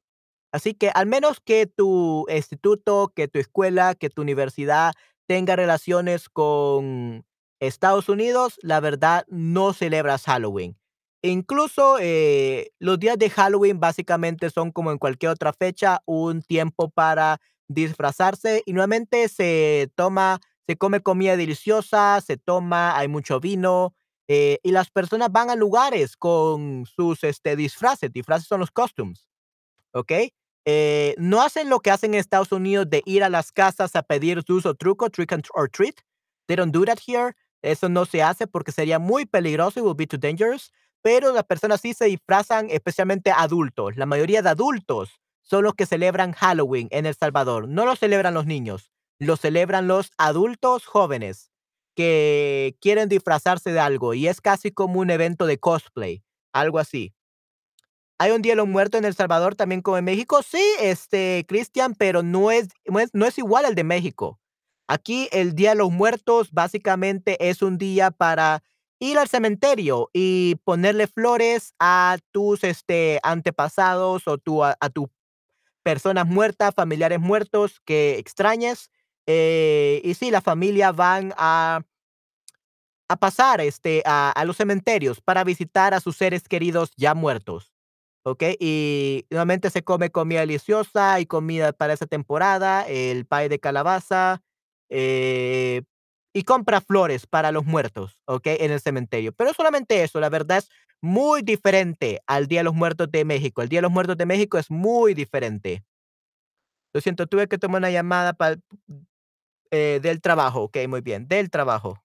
[0.51, 4.93] Así que al menos que tu instituto, que tu escuela, que tu universidad
[5.27, 7.25] tenga relaciones con
[7.61, 10.77] Estados Unidos, la verdad no celebras Halloween.
[11.23, 16.89] Incluso eh, los días de Halloween básicamente son como en cualquier otra fecha, un tiempo
[16.89, 23.93] para disfrazarse y nuevamente se toma, se come comida deliciosa, se toma, hay mucho vino
[24.33, 28.13] eh, y las personas van a lugares con sus este, disfraces.
[28.13, 29.27] Disfraces son los costumes.
[29.91, 30.11] ¿ok?
[30.63, 34.03] Eh, no hacen lo que hacen en Estados Unidos de ir a las casas a
[34.03, 35.95] pedir dulce o truco, trick and, or treat.
[36.47, 37.35] They don't do that here.
[37.61, 40.71] Eso no se hace porque sería muy peligroso, it will be too dangerous.
[41.01, 43.97] Pero las personas sí se disfrazan, especialmente adultos.
[43.97, 47.67] La mayoría de adultos son los que celebran Halloween en El Salvador.
[47.67, 51.50] No lo celebran los niños, lo celebran los adultos jóvenes
[51.95, 56.23] que quieren disfrazarse de algo y es casi como un evento de cosplay,
[56.53, 57.13] algo así.
[58.21, 60.43] ¿Hay un Día de los Muertos en El Salvador también como en México?
[60.43, 64.39] Sí, este, Cristian, pero no es, no es, igual al de México.
[64.87, 68.61] Aquí el Día de los Muertos básicamente es un día para
[68.99, 75.07] ir al cementerio y ponerle flores a tus este, antepasados o tu, a, a tus
[75.81, 78.91] personas muertas, familiares muertos que extrañes.
[79.27, 81.81] Eh, y sí, la familia van a,
[83.09, 87.71] a pasar este, a, a los cementerios para visitar a sus seres queridos ya muertos.
[88.25, 93.59] Okey, y nuevamente se come comida deliciosa y comida para esa temporada, el pay de
[93.59, 94.41] calabaza,
[94.89, 95.83] eh,
[96.33, 98.57] y compra flores para los muertos, ¿okey?
[98.61, 99.33] En el cementerio.
[99.33, 100.69] Pero solamente eso, la verdad es
[101.01, 103.61] muy diferente al Día de los Muertos de México.
[103.63, 105.83] El Día de los Muertos de México es muy diferente.
[106.93, 108.57] Lo siento, tuve que tomar una llamada para
[109.71, 110.63] eh, del trabajo.
[110.63, 112.01] Okey, muy bien, del trabajo.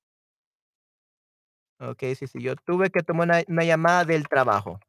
[1.81, 4.81] Okey, sí, sí, yo tuve que tomar una llamada del trabajo.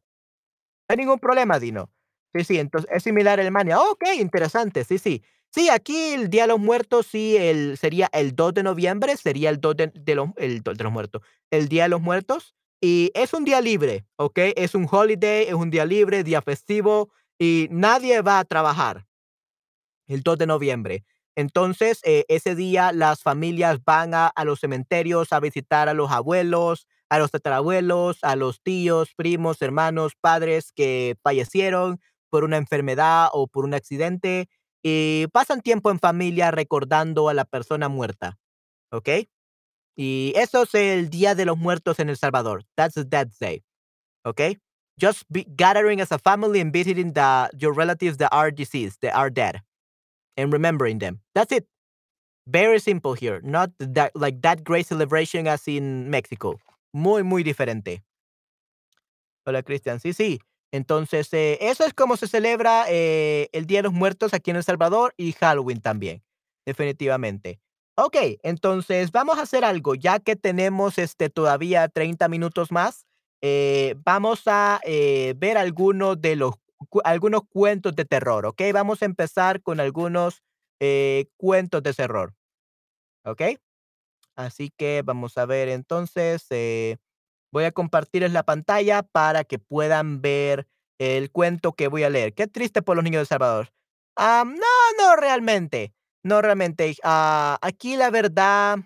[0.89, 1.89] No hay ningún problema, Dino.
[2.33, 3.79] Sí, sí, entonces es similar a Alemania.
[3.81, 5.23] Okey, interesante, sí, sí.
[5.51, 9.49] Sí, aquí el Día de los Muertos, sí, el sería el 2 de noviembre, sería
[9.49, 13.11] el 2 de los el 2 de los Muertos, el Día de los Muertos, y
[13.15, 14.53] es un día libre, ¿okey?
[14.57, 19.07] Es un holiday, es un día libre, día festivo, y nadie va a trabajar
[20.07, 21.03] el 2 de noviembre.
[21.37, 26.87] Entonces, eh, ese día las familias van a, los cementerios a visitar a los abuelos,
[27.09, 33.45] a los tatarabuelos, a los tíos, primos, hermanos, padres que fallecieron por una enfermedad o
[33.45, 34.49] por un accidente
[34.81, 38.39] y pasan tiempo en familia recordando a la persona muerta,
[38.91, 39.09] ¿ok?
[39.95, 42.63] Y eso es el Día de los Muertos en El Salvador.
[42.75, 43.63] That's the Dead Day,
[44.25, 44.41] ¿ok?
[44.99, 49.13] Just be gathering as a family and visiting the, your relatives that are deceased, that
[49.13, 49.61] are dead,
[50.37, 51.21] and remembering them.
[51.33, 51.67] That's it.
[52.45, 56.59] Very simple here, not that like that great celebration as in Mexico.
[56.93, 58.03] Muy, muy diferente.
[59.45, 59.99] Hola, Cristian.
[59.99, 60.39] Sí, sí.
[60.71, 64.57] Entonces, eh, eso es como se celebra eh, el Día de los Muertos aquí en
[64.57, 66.23] El Salvador y Halloween también,
[66.65, 67.59] definitivamente.
[67.95, 73.05] Ok, entonces vamos a hacer algo, ya que tenemos este, todavía 30 minutos más.
[73.41, 76.55] eh, vamos a ver algunos de los
[77.03, 78.61] algunos cuentos de terror, ¿ok?
[78.73, 80.43] Vamos a empezar con algunos
[80.79, 82.35] eh, cuentos de terror,
[83.25, 83.41] ¿ok?
[84.35, 86.97] Así que vamos a ver entonces, eh,
[87.51, 90.67] voy a compartirles la pantalla para que puedan ver
[90.99, 92.33] el cuento que voy a leer.
[92.33, 93.71] Qué triste por los niños de Salvador.
[94.15, 96.95] Ah, no, no realmente, no realmente.
[97.03, 98.79] Ah, aquí la verdad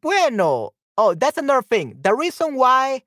[0.00, 1.94] Bueno, oh, that's another thing.
[2.02, 3.02] The reason why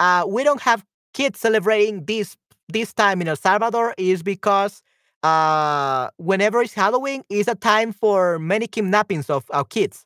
[0.00, 2.36] uh, we don't have kids celebrating this
[2.68, 4.82] this time in El Salvador is because
[5.22, 10.04] uh, whenever it's Halloween, is a time for many kidnappings of our kids.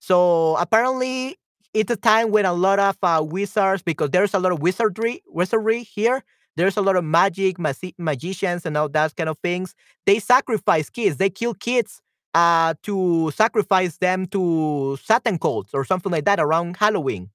[0.00, 1.36] So apparently,
[1.74, 5.22] it's a time when a lot of uh, wizards, because there's a lot of wizardry,
[5.26, 6.22] wizardry here.
[6.56, 9.74] There's a lot of magic, magi- magicians, and all that kind of things.
[10.06, 11.16] They sacrifice kids.
[11.18, 12.00] They kill kids
[12.34, 17.30] uh, to sacrifice them to Satan cults or something like that around Halloween.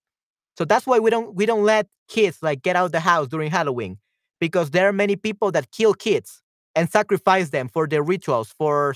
[0.58, 3.28] So that's why we don't we don't let kids like get out of the house
[3.28, 3.98] during Halloween
[4.40, 6.42] because there are many people that kill kids
[6.76, 8.96] and sacrifice them for their rituals for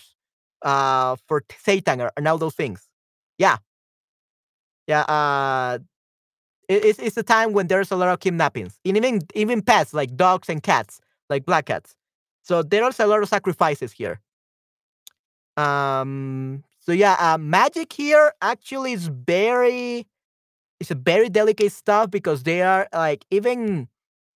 [0.64, 2.88] uh for Satan and all those things.
[3.38, 3.58] Yeah,
[4.88, 5.02] yeah.
[5.02, 5.80] Uh,
[6.70, 9.94] it, it's it's a time when there's a lot of kidnappings, and even even pets
[9.94, 11.96] like dogs and cats, like black cats.
[12.44, 14.22] So there's a lot of sacrifices here.
[15.56, 16.64] Um.
[16.80, 20.08] So yeah, uh, magic here actually is very
[20.80, 23.88] it's a very delicate stuff because they are like even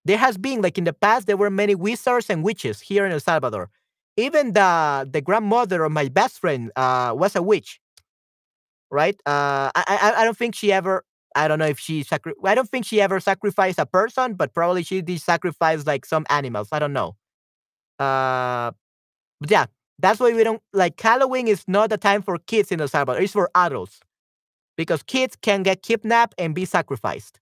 [0.06, 3.12] there has been like in the past there were many wizards and witches here in
[3.12, 3.70] El Salvador.
[4.18, 7.80] Even the the grandmother of my best friend uh, was a witch,
[8.90, 9.16] right?
[9.26, 11.04] Uh, I, I I don't think she ever.
[11.36, 14.54] I don't know if she sacri- I don't think she ever sacrificed a person, but
[14.54, 16.70] probably she did sacrifice like some animals.
[16.72, 17.16] I don't know.
[18.00, 18.72] Uh,
[19.42, 19.68] but yeah,
[20.00, 23.22] that's why we don't like Halloween is not a time for kids in El Salvador.
[23.22, 24.02] It's for adults
[24.82, 27.40] because kids can get kidnapped and be sacrificed.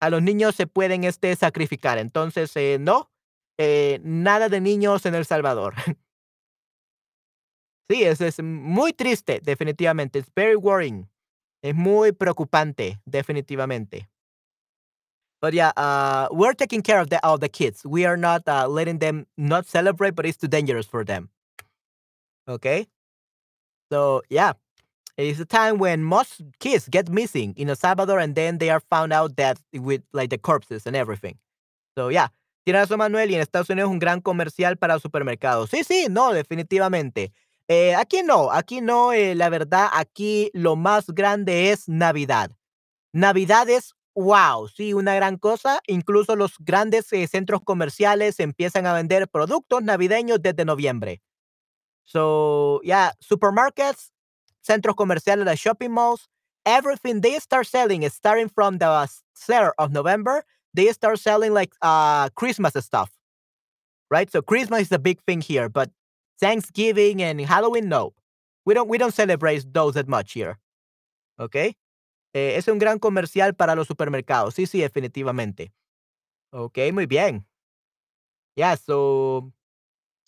[0.00, 1.96] A los niños se pueden este, sacrificar.
[1.98, 3.08] Entonces, eh, no,
[3.56, 5.74] eh, nada de niños en El Salvador.
[7.88, 10.18] sí, es, es muy triste, definitivamente.
[10.18, 11.08] It's very worrying.
[11.62, 14.08] Es muy preocupante, definitivamente.
[15.40, 17.84] But yeah, uh, we're taking care of the the kids.
[17.84, 21.30] We are not uh, letting them not celebrate, but it's too dangerous for them.
[22.48, 22.88] Okay.
[23.92, 24.54] So yeah,
[25.20, 28.80] it's a time when most kids get missing in El Salvador, and then they are
[28.80, 31.38] found out that with like the corpses and everything.
[31.96, 32.28] So yeah,
[32.64, 35.70] tiene razón Manuel y en Estados Unidos es un gran comercial para supermercados.
[35.70, 37.32] Sí, sí, no, definitivamente.
[37.68, 42.50] Eh, aquí no, aquí no, eh, la verdad, aquí lo más grande es Navidad.
[43.12, 45.80] Navidad es wow, sí, una gran cosa.
[45.86, 51.22] Incluso los grandes eh, centros comerciales empiezan a vender productos navideños desde noviembre.
[52.04, 54.12] So, yeah, supermarkets,
[54.66, 56.28] centros comerciales, the shopping malls,
[56.66, 60.44] everything they start selling is starting from the start of November.
[60.74, 63.10] They start selling like uh Christmas stuff,
[64.10, 64.30] right?
[64.30, 65.90] So Christmas is the big thing here, but
[66.40, 68.12] Thanksgiving and Halloween, no,
[68.64, 70.58] we don't we don't celebrate those that much here.
[71.40, 71.74] Okay,
[72.34, 74.54] eh, es un gran comercial para los supermercados.
[74.54, 75.72] Sí, sí, definitivamente.
[76.52, 77.46] Okay, muy bien.
[78.56, 79.52] Yeah, so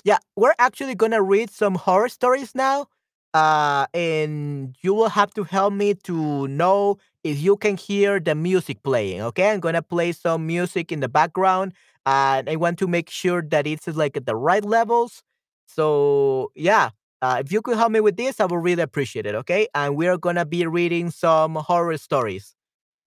[0.04, 2.88] yeah, we're actually gonna read some horror stories now.
[3.34, 8.34] Uh, and you will have to help me to know if you can hear the
[8.34, 9.22] music playing.
[9.22, 11.72] Okay, I'm gonna play some music in the background,
[12.04, 15.22] and I want to make sure that it's like at the right levels.
[15.66, 16.90] So yeah,
[17.22, 19.34] uh, if you could help me with this, I would really appreciate it.
[19.34, 22.54] Okay, and we're gonna be reading some horror stories.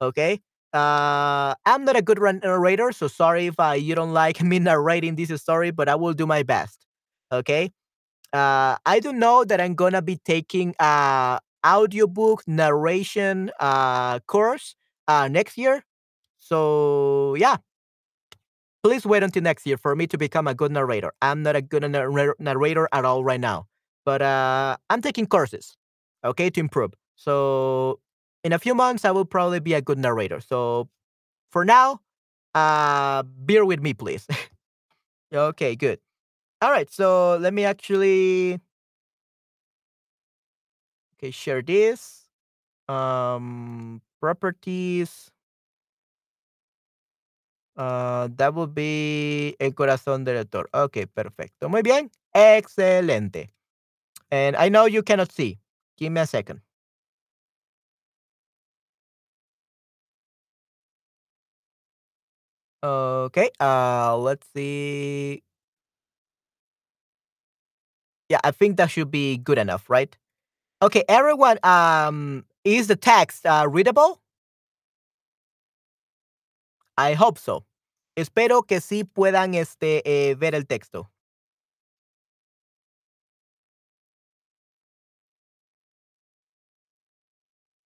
[0.01, 0.39] Okay.
[0.73, 5.15] Uh, I'm not a good narrator, so sorry if uh, you don't like me narrating
[5.15, 6.85] this story, but I will do my best.
[7.31, 7.71] Okay.
[8.35, 14.75] Uh, I don't know that I'm gonna be taking a audiobook narration uh, course
[15.07, 15.83] uh, next year.
[16.37, 17.57] So yeah,
[18.83, 21.11] please wait until next year for me to become a good narrator.
[21.21, 23.67] I'm not a good narr- narrator at all right now,
[24.05, 25.77] but uh, I'm taking courses,
[26.23, 26.93] okay, to improve.
[27.15, 27.99] So
[28.43, 30.41] in a few months, I will probably be a good narrator.
[30.41, 30.89] So
[31.51, 32.01] for now,
[32.53, 34.27] uh, bear with me, please.
[35.33, 35.99] okay, good.
[36.61, 38.59] All right, so let me actually
[41.17, 42.27] okay share this.
[42.89, 45.31] Um, properties.
[47.75, 50.69] Uh, that would be el corazón del lector.
[50.73, 51.67] Okay, perfecto.
[51.69, 52.09] Muy bien.
[52.33, 53.49] Excelente.
[54.31, 55.59] And I know you cannot see.
[55.97, 56.61] Give me a second.
[62.83, 65.41] Okay, uh, let's see.
[68.29, 70.15] Yeah, I think that should be good enough, right?
[70.81, 74.19] Okay, everyone, um, is the text uh, readable?
[76.97, 77.65] I hope so.
[78.17, 81.09] Espero que sí puedan este, eh, ver el texto.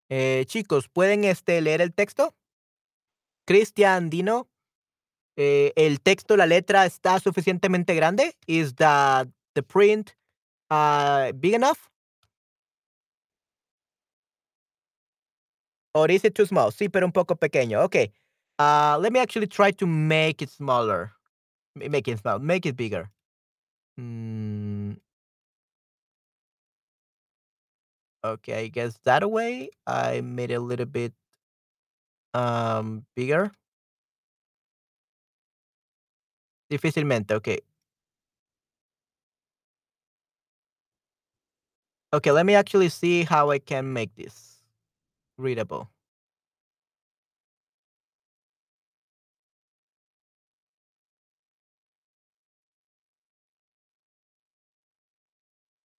[0.09, 2.35] Eh, chicos, ¿pueden este, leer el texto?
[3.45, 4.49] Cristian, Dino,
[5.38, 8.35] eh, ¿el texto, la letra está suficientemente grande?
[8.47, 10.16] Is the, the print
[10.70, 11.89] uh, big enough?
[15.95, 16.72] Or is it too small?
[16.72, 17.82] Sí, pero un poco pequeño.
[17.84, 18.11] Okay.
[18.59, 21.11] Uh, let me actually try to make it smaller.
[21.76, 22.39] Make it small.
[22.39, 23.11] Make it bigger.
[23.99, 24.97] Mm.
[28.24, 31.13] Okay, I guess that way I made it a little bit
[32.34, 33.51] um bigger.
[36.70, 37.63] Difícilmente, okay.
[42.18, 44.63] Okay, let me actually see how I can make this
[45.38, 45.88] readable.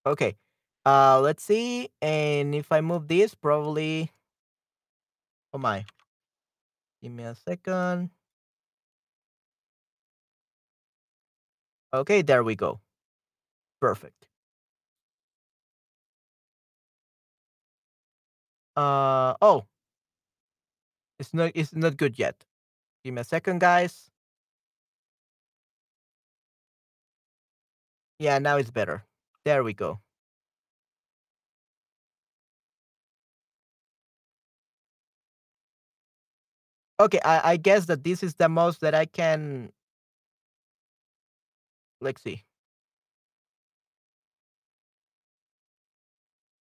[0.05, 0.37] Okay.
[0.85, 1.91] Uh, let's see.
[2.03, 4.11] And if I move this, probably.
[5.53, 5.85] Oh my.
[7.03, 8.11] Give me a second.
[11.93, 12.81] Okay, there we go.
[13.81, 14.28] Perfect.
[18.79, 19.67] Uh oh.
[21.19, 22.45] It's not it's not good yet.
[23.05, 24.11] Give me a second, guys.
[28.19, 29.05] Yeah, now it's better.
[29.45, 30.01] There we go.
[37.01, 39.73] Okay, I, I guess that this is the most that I can.
[42.01, 42.45] Let's see.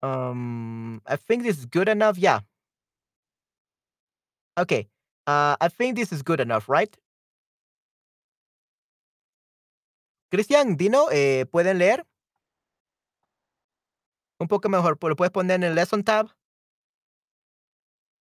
[0.04, 2.18] Um, I think this is good enough.
[2.18, 2.42] Yeah.
[4.58, 4.88] Okay.
[5.26, 6.96] Uh, I think this is good enough, right?
[10.32, 12.06] Cristian, Dino, eh, ¿pueden leer?
[14.40, 14.98] Un poco mejor.
[15.02, 16.30] ¿Lo puedes poner en el lesson tab?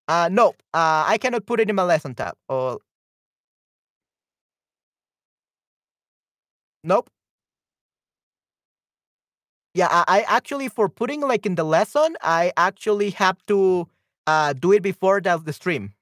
[0.09, 2.35] Uh, no, uh, I cannot put it in my lesson tab.
[2.49, 2.79] Or
[6.85, 7.11] nope.
[9.77, 13.87] Yeah, I, I actually for putting like in the lesson, I actually have to
[14.27, 15.93] uh, do it before the, the stream.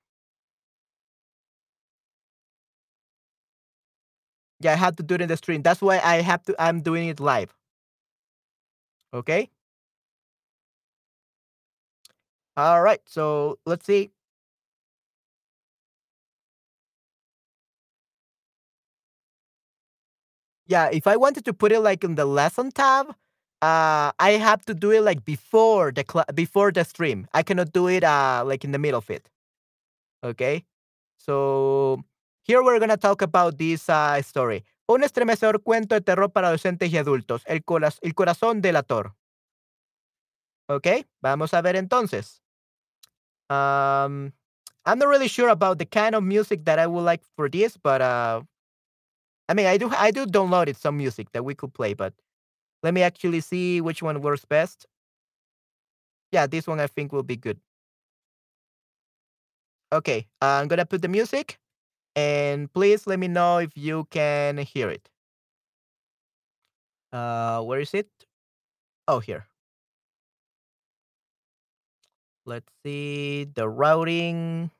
[4.61, 5.62] Yeah, I have to do it in the stream.
[5.62, 6.55] That's why I have to.
[6.59, 7.55] I'm doing it live.
[9.12, 9.51] Okay.
[12.57, 13.01] All right.
[13.07, 14.11] So let's see.
[20.66, 23.14] Yeah, if I wanted to put it like in the lesson tab,
[23.65, 27.27] uh, I have to do it like before the cl- before the stream.
[27.33, 29.31] I cannot do it uh like in the middle of it.
[30.23, 30.65] Okay.
[31.19, 32.03] So
[32.43, 34.65] here we're gonna talk about this uh, story.
[34.89, 37.43] Un estremecedor cuento de terror para adolescentes y adultos.
[37.47, 39.15] El, coraz el corazón delator.
[40.69, 42.41] Ok, vamos a ver entonces.
[43.51, 44.33] Um,
[44.87, 47.77] I'm not really sure about the kind of music that I would like for this,
[47.77, 48.43] but uh,
[49.49, 52.15] I mean, I do I do download it some music that we could play, but
[52.85, 54.87] let me actually see which one works best.
[56.32, 57.59] Yeah, this one I think will be good.
[59.91, 61.59] Okay, I'm gonna put the music,
[62.14, 65.09] and please let me know if you can hear it.
[67.11, 68.09] Uh, where is it?
[69.09, 69.47] Oh, here.
[72.45, 74.70] Let's see the routing.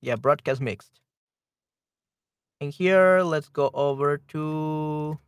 [0.00, 1.01] Yeah, broadcast mixed.
[2.62, 5.18] And here, let's go over to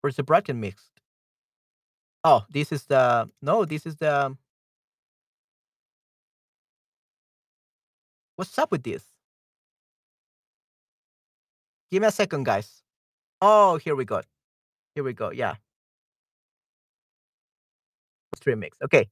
[0.00, 0.92] where's the bracket mixed?
[2.24, 4.34] Oh, this is the no, this is the
[8.36, 9.04] what's up with this?
[11.90, 12.82] Give me a second, guys.
[13.42, 14.22] Oh, here we go.
[14.94, 15.32] Here we go.
[15.32, 15.56] Yeah.
[18.34, 18.78] Stream mix.
[18.82, 19.06] Okay.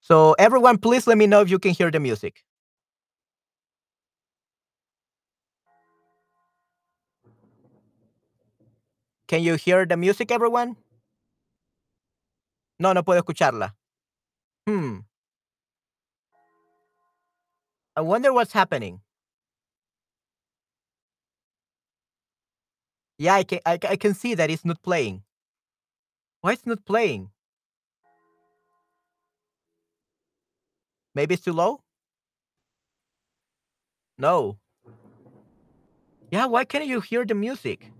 [0.00, 2.42] So everyone, please let me know if you can hear the music.
[9.30, 10.76] Can you hear the music, everyone?
[12.80, 13.76] No, no puedo escucharla.
[14.66, 15.06] Hmm.
[17.94, 19.02] I wonder what's happening.
[23.18, 25.22] Yeah, I can I, I can see that it's not playing.
[26.40, 27.30] Why it's not playing?
[31.14, 31.84] Maybe it's too low?
[34.18, 34.58] No.
[36.32, 37.92] Yeah, why can't you hear the music?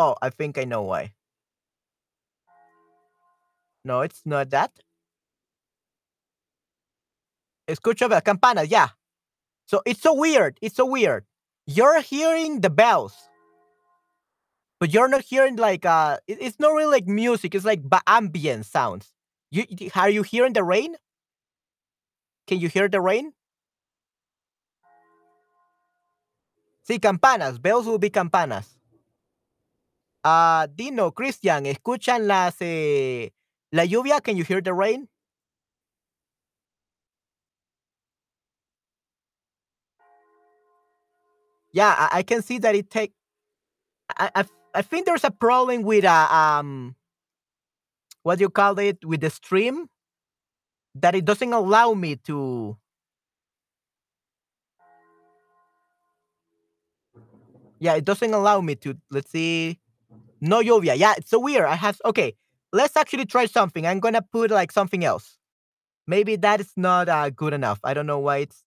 [0.00, 1.12] Oh, I think I know why.
[3.84, 4.72] No, it's not that.
[7.68, 8.88] Escucho las campanas, yeah.
[9.66, 10.56] So it's so weird.
[10.62, 11.26] It's so weird.
[11.66, 13.14] You're hearing the bells,
[14.78, 16.16] but you're not hearing like uh.
[16.26, 17.54] It's not really like music.
[17.54, 19.12] It's like ambient sounds.
[19.50, 20.96] You are you hearing the rain?
[22.46, 23.34] Can you hear the rain?
[26.88, 27.58] Sí, campanas.
[27.58, 28.79] Bells will be campanas.
[30.24, 33.32] Ah, Dino, Christian, ¿escuchan las eh,
[33.70, 34.20] la lluvia?
[34.20, 35.08] Can you hear the rain?
[41.72, 43.12] Yeah, I, I can see that it take.
[44.18, 44.44] I, I
[44.74, 46.94] I think there's a problem with uh, um,
[48.22, 49.88] what do you call it with the stream
[50.94, 52.76] that it doesn't allow me to.
[57.78, 58.96] Yeah, it doesn't allow me to.
[59.10, 59.79] Let's see.
[60.40, 60.96] No lluvia.
[60.96, 61.64] Yeah, it's so weird.
[61.64, 62.34] I have okay.
[62.72, 63.86] Let's actually try something.
[63.86, 65.38] I'm gonna put like something else.
[66.06, 67.80] Maybe that is not uh, good enough.
[67.84, 68.64] I don't know why it's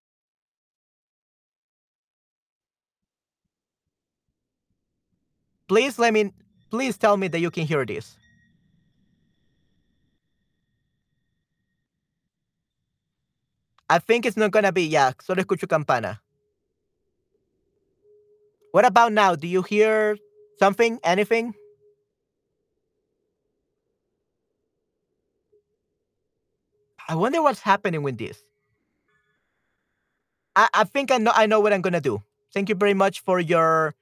[5.68, 6.32] Please let me
[6.70, 8.18] please tell me that you can hear this.
[13.90, 16.20] I think it's not gonna be, yeah, solo escucho campana.
[18.72, 19.36] What about now?
[19.36, 20.18] Do you hear
[20.60, 21.00] something?
[21.04, 21.54] Anything?
[27.08, 28.42] I wonder what's happening with this.
[30.56, 32.22] I, I think I know I know what I'm gonna do.
[32.54, 33.96] Thank you very much for your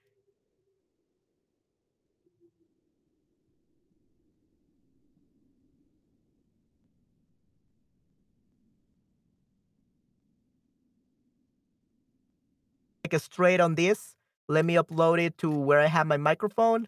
[13.18, 14.16] straight on this.
[14.48, 16.88] Let me upload it to where I have my microphone,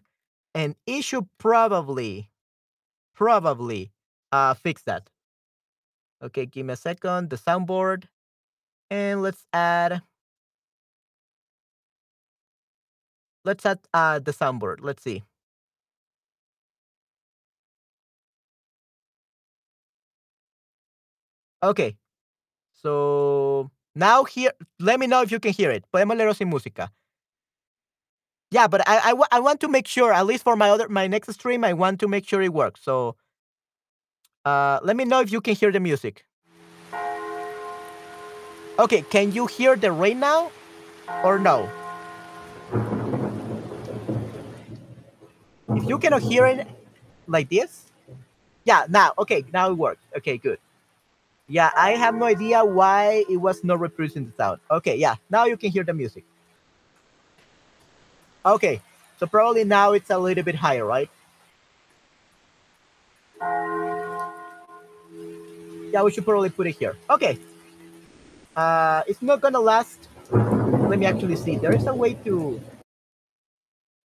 [0.54, 2.30] and it should probably,
[3.14, 3.92] probably,
[4.32, 5.08] uh, fix that.
[6.24, 7.28] Okay, give me a second.
[7.30, 8.04] The soundboard,
[8.90, 10.02] and let's add.
[13.44, 14.78] Let's add uh, the soundboard.
[14.80, 15.22] Let's see.
[21.62, 21.96] Okay.
[22.72, 25.84] So now here, let me know if you can hear it.
[25.92, 26.88] Podemos sin música.
[28.50, 31.06] Yeah, but I, I, I want to make sure, at least for my other my
[31.06, 32.80] next stream, I want to make sure it works.
[32.82, 33.16] So
[34.44, 36.24] uh, let me know if you can hear the music.
[38.78, 40.50] Okay, can you hear the rain now
[41.22, 41.70] or no?
[45.76, 46.66] If you cannot hear it
[47.26, 47.90] like this,
[48.64, 50.02] yeah, now, okay, now it works.
[50.16, 50.58] Okay, good.
[51.46, 54.60] Yeah, I have no idea why it was not reproducing the sound.
[54.70, 56.24] Okay, yeah, now you can hear the music.
[58.46, 58.80] Okay,
[59.20, 61.10] so probably now it's a little bit higher, right?
[65.94, 66.96] Yeah, we should probably put it here.
[67.08, 67.38] Okay.
[68.56, 70.08] Uh, it's not gonna last.
[70.90, 71.54] Let me actually see.
[71.54, 72.60] There is a way to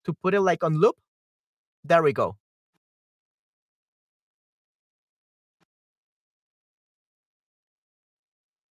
[0.03, 0.97] to put it like on loop.
[1.85, 2.35] There we go.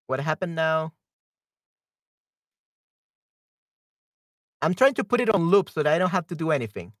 [0.05, 0.93] What happened now?
[4.61, 6.93] I'm trying to put it on loop so that I don't have to do anything.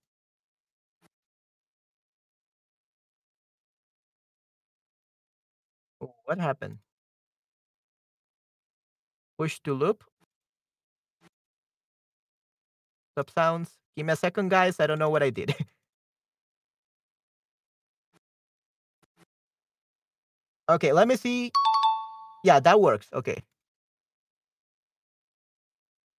[6.29, 6.77] What happened?
[9.39, 10.03] Push to loop.
[13.15, 13.71] Stop sounds.
[13.97, 14.79] Give me a second, guys.
[14.79, 15.55] I don't know what I did.
[20.69, 21.51] okay, let me see.
[22.43, 23.07] Yeah, that works.
[23.11, 23.41] Okay.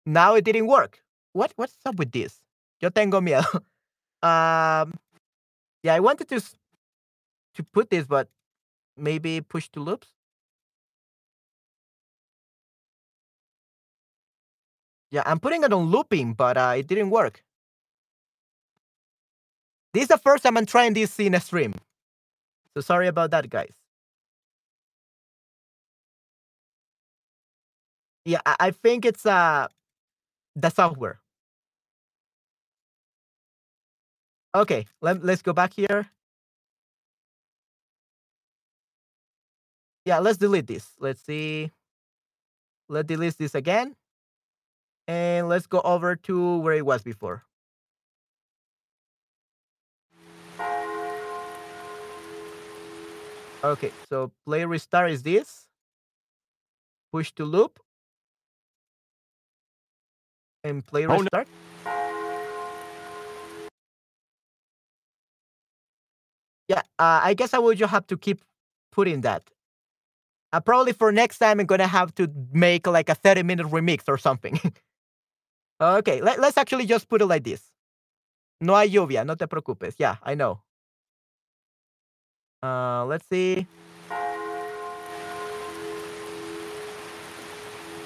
[0.05, 1.01] Now it didn't work.
[1.31, 2.43] What what's up with this?
[2.81, 3.45] Yo tengo miedo.
[4.27, 4.93] um
[5.83, 8.27] yeah, I wanted to to put this, but
[8.97, 10.09] maybe push to loops.
[15.11, 17.43] Yeah, I'm putting it on looping, but uh, it didn't work.
[19.93, 21.73] This is the first time I'm trying this in a stream.
[22.75, 23.73] So sorry about that, guys.
[28.25, 29.67] Yeah, I, I think it's uh
[30.55, 31.19] the software.
[34.53, 36.09] Okay, let, let's go back here.
[40.05, 40.89] Yeah, let's delete this.
[40.99, 41.71] Let's see.
[42.89, 43.95] Let's delete this again.
[45.07, 47.43] And let's go over to where it was before.
[53.63, 55.67] Okay, so play restart is this.
[57.11, 57.79] Push to loop.
[60.63, 61.17] And play Oh, no.
[61.21, 61.47] restart.
[66.67, 68.41] Yeah, uh, I guess I will just have to keep
[68.91, 69.43] putting that.
[70.53, 74.03] Uh, probably for next time, I'm gonna have to make like a 30 minute remix
[74.07, 74.59] or something.
[75.81, 77.61] okay, let, let's actually just put it like this.
[78.59, 79.95] No hay lluvia, no te preocupes.
[79.97, 80.61] Yeah, I know.
[82.61, 83.65] Uh, let's see.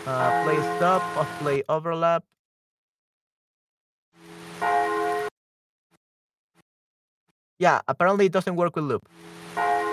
[0.07, 2.23] Uh, play stop, or play overlap.
[7.57, 9.07] Yeah, apparently it doesn't work with loop.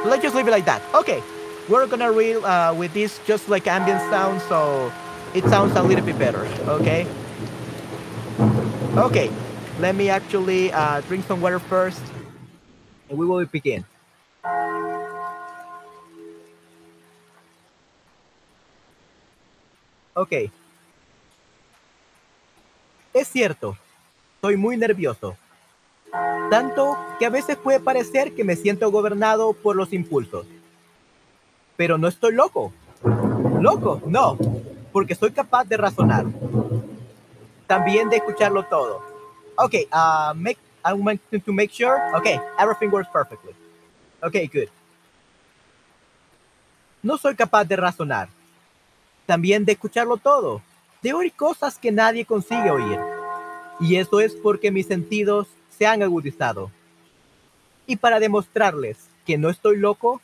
[0.04, 0.82] Let's just leave it like that.
[0.94, 1.22] Okay,
[1.68, 4.92] we're gonna reel uh, with this just like ambient sound, so
[5.34, 6.46] it sounds a little bit better.
[6.66, 7.06] Okay.
[8.96, 9.30] Okay,
[9.80, 12.02] let me actually uh, drink some water first,
[13.08, 13.84] and we will begin.
[20.14, 20.50] Ok.
[23.14, 23.76] Es cierto,
[24.42, 25.36] soy muy nervioso.
[26.50, 30.44] Tanto que a veces puede parecer que me siento gobernado por los impulsos.
[31.76, 32.72] Pero no estoy loco.
[33.60, 34.36] Loco, no,
[34.92, 36.26] porque soy capaz de razonar.
[37.66, 39.02] También de escucharlo todo.
[39.56, 41.96] Ok, uh, make, I want to make sure.
[42.16, 43.54] Okay, everything works perfectly.
[44.22, 44.68] Okay, good.
[47.02, 48.28] No soy capaz de razonar.
[49.26, 50.62] También de escucharlo todo.
[51.02, 52.98] De oír cosas que nadie consigue oír.
[53.80, 56.70] Y eso es porque mis sentidos se han agudizado.
[57.86, 60.20] Y para demostrarles que no estoy loco,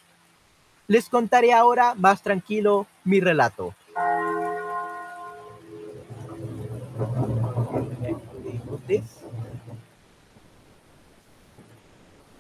[0.89, 3.75] les contaré ahora más tranquilo mi relato.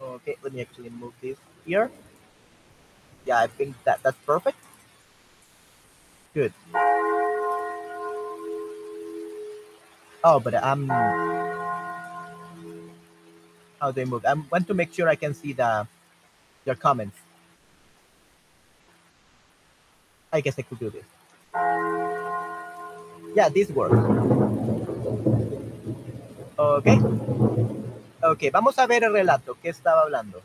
[0.01, 1.37] Okay, let me actually move this
[1.67, 1.91] here.
[3.27, 4.57] Yeah, I think that that's perfect.
[6.33, 6.53] Good.
[10.25, 10.89] Oh, but I'm
[13.81, 14.25] how they move.
[14.25, 15.87] I want to make sure I can see the
[16.65, 17.28] your comments.
[20.33, 21.05] I guess I could do this.
[23.35, 23.97] Yeah, this works.
[26.57, 26.87] Ok.
[28.23, 29.57] Ok, vamos a ver el relato.
[29.63, 30.41] ¿Qué estaba hablando?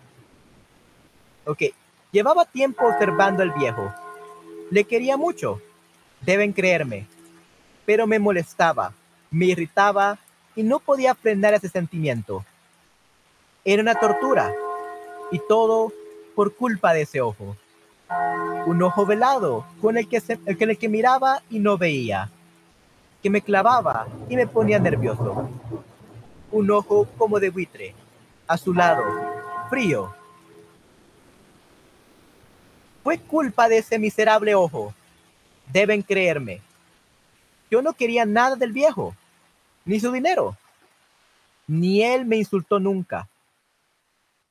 [1.45, 1.63] Ok.
[2.11, 3.91] Llevaba tiempo observando al viejo.
[4.69, 5.59] Le quería mucho.
[6.21, 7.07] Deben creerme.
[7.85, 8.93] Pero me molestaba,
[9.31, 10.19] me irritaba
[10.55, 12.45] y no podía frenar ese sentimiento.
[13.65, 14.53] Era una tortura.
[15.31, 15.91] Y todo
[16.35, 17.57] por culpa de ese ojo.
[18.65, 22.29] Un ojo velado con el que, con el que miraba y no veía.
[23.21, 25.49] Que me clavaba y me ponía nervioso.
[26.51, 27.95] Un ojo como de buitre,
[28.47, 29.03] azulado,
[29.69, 30.13] frío.
[33.03, 34.93] Fue culpa de ese miserable ojo.
[35.71, 36.61] Deben creerme.
[37.69, 39.15] Yo no quería nada del viejo,
[39.83, 40.55] ni su dinero.
[41.67, 43.27] Ni él me insultó nunca.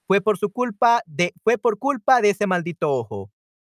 [0.06, 3.30] Fue por su culpa de, fue por culpa de ese maldito ojo,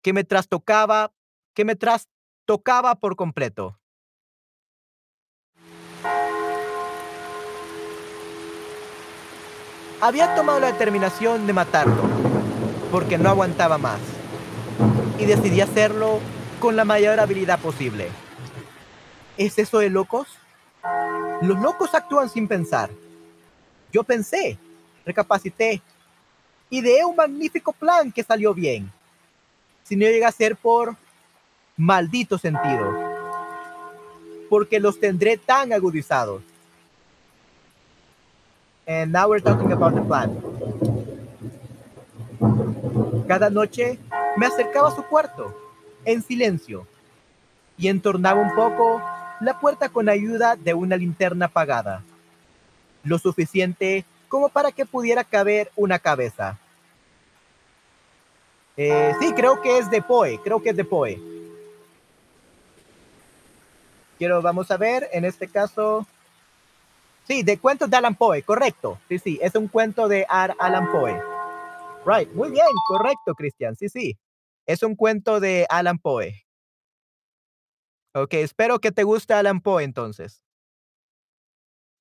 [0.04, 1.12] que me trastocaba,
[1.54, 3.80] que me trastocaba por completo.
[10.02, 12.02] Había tomado la determinación de matarlo,
[12.90, 13.98] porque no aguantaba más,
[15.18, 16.20] y decidí hacerlo
[16.60, 18.08] con la mayor habilidad posible.
[19.38, 20.28] ¿Es eso de locos?
[21.40, 22.90] Los locos actúan sin pensar.
[23.90, 24.58] Yo pensé,
[25.06, 25.80] recapacité,
[26.68, 28.92] ideé un magnífico plan que salió bien.
[29.84, 30.96] Si no llega a ser por
[31.76, 32.94] malditos sentidos,
[34.48, 36.42] porque los tendré tan agudizados.
[38.86, 40.42] And now we're talking about the plan.
[43.26, 43.98] Cada noche
[44.36, 45.54] me acercaba a su cuarto,
[46.04, 46.86] en silencio,
[47.78, 49.02] y entornaba un poco
[49.40, 52.02] la puerta con ayuda de una linterna apagada,
[53.02, 56.58] lo suficiente como para que pudiera caber una cabeza.
[58.76, 61.20] Eh, sí, creo que es de Poe, creo que es de Poe.
[64.18, 66.06] Quiero, vamos a ver, en este caso,
[67.26, 68.98] sí, de cuentos de Alan Poe, correcto.
[69.08, 71.20] Sí, sí, es un cuento de Alan Poe.
[72.06, 73.76] Right, muy bien, correcto, Cristian.
[73.76, 74.18] Sí, sí,
[74.66, 76.44] es un cuento de Alan Poe.
[78.14, 80.44] Ok, espero que te guste Alan Poe entonces.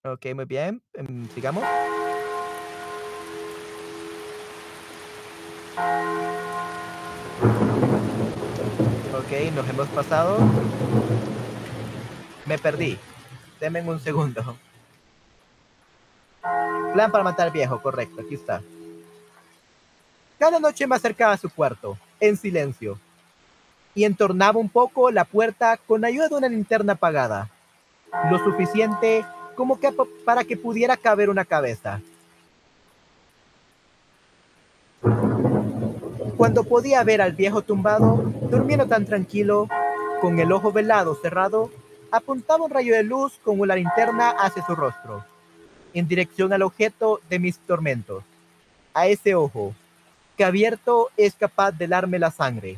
[0.06, 0.84] Ok, muy bien.
[0.94, 1.64] Em, sigamos.
[9.34, 10.38] Ok, nos hemos pasado.
[12.46, 13.00] Me perdí.
[13.60, 14.56] Deme un segundo.
[16.94, 18.62] Plan para matar al viejo, correcto, aquí está.
[20.38, 23.00] Cada noche me acercaba a su cuarto, en silencio,
[23.96, 27.50] y entornaba un poco la puerta con ayuda de una linterna apagada,
[28.30, 29.26] lo suficiente
[29.56, 29.92] como que
[30.26, 32.02] para que pudiera caber una cabeza.
[36.44, 38.18] Cuando podía ver al viejo tumbado,
[38.52, 39.70] durmiendo tan tranquilo,
[40.20, 41.72] con el ojo velado cerrado,
[42.12, 45.24] apuntaba un rayo de luz con una linterna hacia su rostro,
[45.94, 48.26] en dirección al objeto de mis tormentos,
[48.94, 49.74] a ese ojo,
[50.36, 52.78] que abierto es capaz de darme la sangre.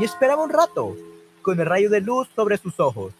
[0.00, 0.96] Y esperaba un rato,
[1.40, 3.14] con el rayo de luz sobre sus ojos,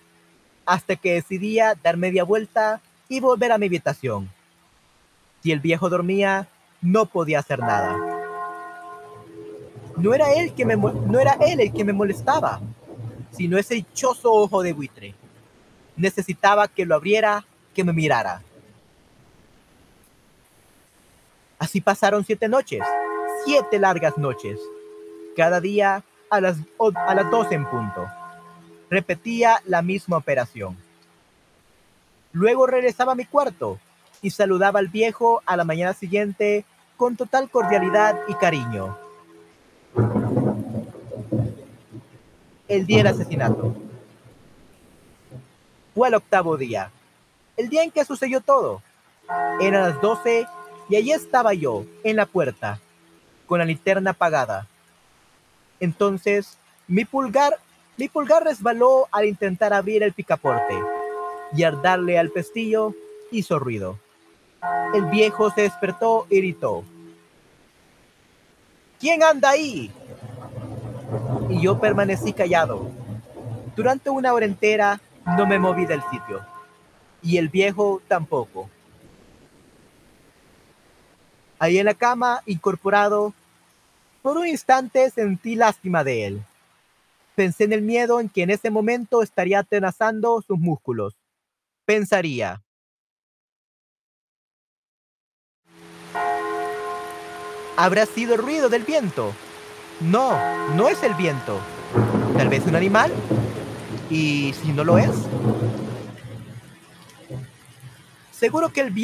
[0.65, 4.29] hasta que decidía dar media vuelta y volver a mi habitación.
[5.41, 6.49] Si el viejo dormía,
[6.87, 7.97] no podía hacer nada.
[9.97, 12.61] No era él, que me, no era él el que me molestaba,
[13.33, 15.15] sino ese dichoso ojo de buitre.
[15.97, 18.43] Necesitaba que lo abriera, que me mirara.
[21.59, 22.83] Así pasaron siete noches,
[23.45, 24.61] siete largas noches,
[25.37, 28.07] cada día a las, a las 12 en punto.
[28.91, 30.77] Repetía la misma operación.
[32.33, 33.81] Luego regresaba a mi cuarto
[34.23, 36.65] y saludaba al viejo a la mañana siguiente
[36.97, 38.97] con total cordialidad y cariño.
[42.69, 43.75] El día del asesinato.
[45.95, 46.91] Fue el octavo día,
[47.57, 48.83] el día en que sucedió todo.
[49.61, 50.47] Eran las doce
[50.89, 52.81] y allí estaba yo, en la puerta,
[53.47, 54.67] con la linterna apagada.
[55.81, 57.59] Entonces, mi pulgar,
[57.97, 60.79] mi pulgar resbaló al intentar abrir el picaporte
[61.55, 62.95] y al darle al pestillo
[63.31, 63.99] hizo ruido.
[64.95, 66.85] El viejo se despertó y gritó.
[68.99, 69.91] ¿Quién anda ahí?
[71.51, 72.91] Y yo permanecí callado.
[73.77, 75.01] Durante una hora entera
[75.37, 76.41] no me moví del sitio.
[77.23, 78.71] Y el viejo tampoco.
[81.59, 83.33] Ahí en la cama, incorporado,
[84.23, 86.43] por un instante sentí lástima de él.
[87.35, 91.15] Pensé en el miedo en que en ese momento estaría atenazando sus músculos.
[91.85, 92.63] Pensaría,
[97.77, 99.35] ¿Habrá sido el ruido del viento?
[100.01, 100.33] No,
[100.75, 101.61] no es el viento.
[102.35, 103.13] Tal vez un animal.
[104.09, 105.11] ¿Y si no lo es?
[108.33, 108.95] Seguro que el,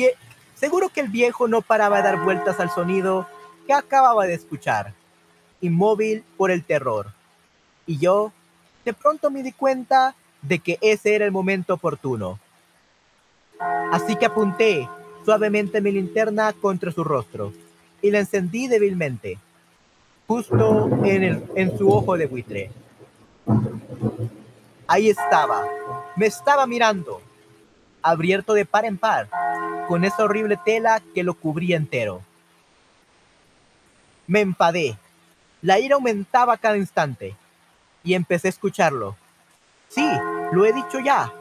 [0.54, 3.26] Seguro que el viejo no paraba de dar vueltas al sonido
[3.66, 4.94] que acababa de escuchar,
[5.60, 7.12] inmóvil por el terror.
[7.86, 8.32] Y yo,
[8.86, 12.38] de pronto me di cuenta de que ese era el momento oportuno.
[13.92, 14.88] Así que apunté
[15.26, 17.52] suavemente mi linterna contra su rostro
[18.03, 19.38] y la encendí débilmente,
[20.26, 22.70] justo en, el, en su ojo de buitre.
[24.88, 25.64] Ahí estaba,
[26.16, 27.22] me estaba mirando,
[28.03, 29.28] abierto de par en par,
[29.88, 32.20] con esa horrible tela que lo cubría entero.
[34.26, 34.98] Me enfadé.
[35.62, 37.36] La ira aumentaba cada instante
[38.03, 39.16] y empecé a escucharlo.
[39.88, 40.09] Sí,
[40.50, 41.32] lo he dicho ya.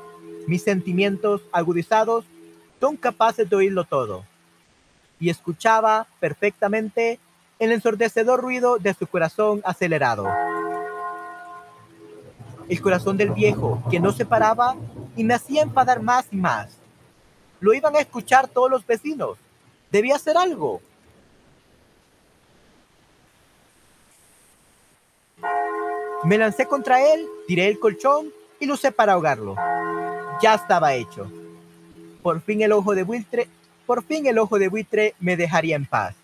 [0.46, 2.26] Mis sentimientos agudizados
[2.80, 4.26] son capaces de oírlo todo
[5.22, 7.20] y escuchaba perfectamente
[7.60, 10.28] el ensordecedor ruido de su corazón acelerado.
[12.68, 14.76] El corazón del viejo, que no se paraba
[15.16, 16.76] y me hacía enfadar más y más.
[17.60, 19.38] Lo iban a escuchar todos los vecinos.
[19.92, 20.82] Debía hacer algo.
[26.24, 29.56] Me lancé contra él, tiré el colchón y lo usé para ahogarlo.
[30.42, 31.32] Ya estaba hecho.
[32.24, 33.48] Por fin el ojo de buitre
[33.92, 36.16] por fin el ojo de buitre me dejaría en paz.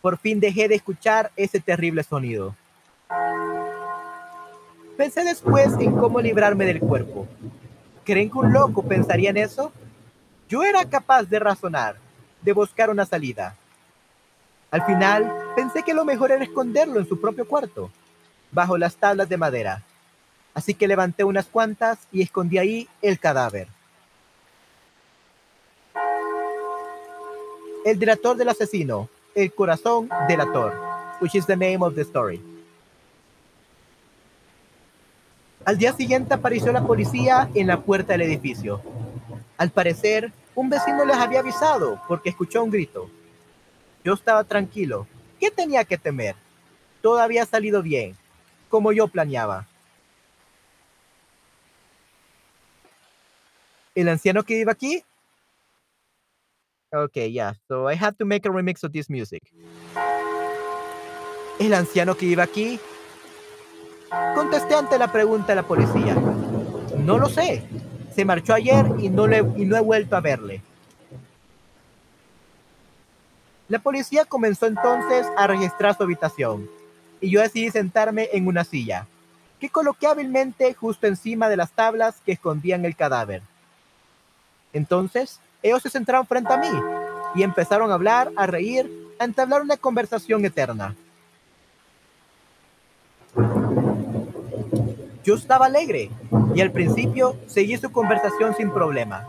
[0.00, 2.54] Por fin dejé de escuchar ese terrible sonido.
[4.96, 7.26] Pensé después en cómo librarme del cuerpo.
[8.04, 9.72] ¿Creen que un loco pensaría en eso?
[10.48, 11.96] Yo era capaz de razonar,
[12.42, 13.56] de buscar una salida.
[14.70, 17.90] Al final, pensé que lo mejor era esconderlo en su propio cuarto,
[18.52, 19.82] bajo las tablas de madera.
[20.54, 23.66] Así que levanté unas cuantas y escondí ahí el cadáver.
[27.88, 30.78] El delator del asesino, el corazón delator,
[31.22, 32.38] which is the name of the story.
[35.64, 38.82] Al día siguiente apareció la policía en la puerta del edificio.
[39.56, 43.08] Al parecer, un vecino les había avisado porque escuchó un grito.
[44.04, 45.06] Yo estaba tranquilo.
[45.40, 46.36] ¿Qué tenía que temer?
[47.00, 48.14] Todo había salido bien,
[48.68, 49.66] como yo planeaba.
[53.94, 55.02] El anciano que vive aquí
[56.92, 57.52] Okay, yeah.
[57.68, 59.42] So I had to make a remix of this music.
[61.58, 62.80] El anciano que iba aquí.
[64.34, 66.14] Contesté ante la pregunta de la policía.
[66.98, 67.62] No lo sé.
[68.14, 70.62] Se marchó ayer y no, le, y no he vuelto a verle.
[73.68, 76.70] La policía comenzó entonces a registrar su habitación
[77.20, 79.06] y yo decidí sentarme en una silla,
[79.60, 83.42] que coloqué hábilmente justo encima de las tablas que escondían el cadáver.
[84.72, 86.70] Entonces ellos se sentaron frente a mí
[87.34, 90.94] y empezaron a hablar, a reír a entablar una conversación eterna.
[95.24, 96.10] Yo estaba alegre
[96.54, 99.28] y al principio seguí su conversación sin problema.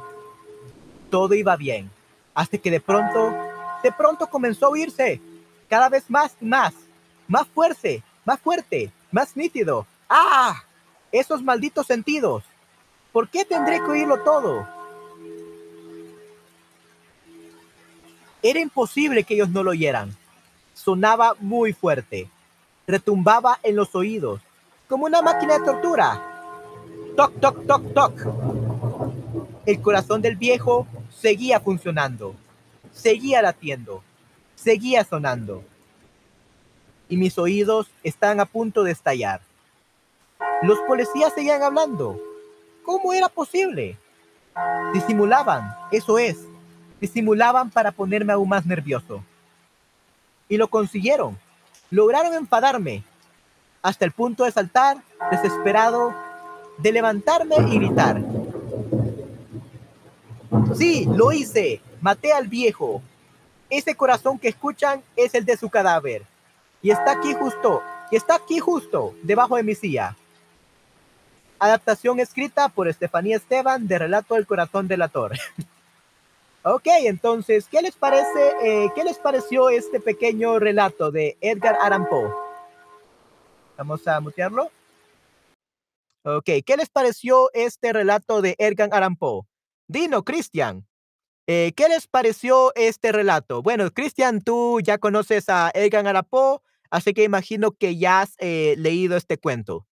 [1.09, 1.89] Todo iba bien,
[2.33, 3.35] hasta que de pronto,
[3.83, 5.19] de pronto comenzó a oírse,
[5.67, 6.73] cada vez más y más,
[7.27, 9.85] más fuerte, más fuerte, más nítido.
[10.07, 10.63] ¡Ah!
[11.11, 12.43] Esos malditos sentidos.
[13.11, 14.78] ¿Por qué tendré que oírlo todo?
[18.41, 20.15] Era imposible que ellos no lo oyeran.
[20.73, 22.29] Sonaba muy fuerte.
[22.87, 24.41] Retumbaba en los oídos,
[24.87, 26.25] como una máquina de tortura.
[27.15, 28.13] Toc, toc, toc, toc.
[29.65, 32.33] El corazón del viejo seguía funcionando,
[32.91, 34.01] seguía latiendo,
[34.55, 35.63] seguía sonando.
[37.09, 39.41] Y mis oídos estaban a punto de estallar.
[40.61, 42.19] Los policías seguían hablando.
[42.83, 43.97] ¿Cómo era posible?
[44.93, 46.37] Disimulaban, eso es,
[46.99, 49.23] disimulaban para ponerme aún más nervioso.
[50.47, 51.37] Y lo consiguieron.
[51.91, 53.03] Lograron enfadarme
[53.81, 54.97] hasta el punto de saltar,
[55.31, 56.13] desesperado,
[56.77, 58.21] de levantarme y gritar.
[60.75, 61.81] Sí, lo hice.
[62.01, 63.01] Maté al viejo.
[63.69, 66.23] Ese corazón que escuchan es el de su cadáver.
[66.81, 70.15] Y está aquí justo, y está aquí justo, debajo de mi silla.
[71.59, 75.33] Adaptación escrita por Estefanía Esteban de Relato del Corazón del Ator.
[76.63, 82.07] ok, entonces, ¿qué les parece, eh, qué les pareció este pequeño relato de Edgar Allan
[82.07, 82.31] Poe?
[83.77, 84.69] Vamos a mutearlo.
[86.23, 89.43] Ok, ¿qué les pareció este relato de Edgar Allan Poe?
[89.87, 90.85] Dino, Cristian,
[91.47, 93.63] eh, ¿qué les pareció este relato?
[93.63, 96.59] Bueno, Cristian, tú ya conoces a Edgar Allan Poe,
[96.91, 99.87] así que imagino que ya has eh, leído este cuento.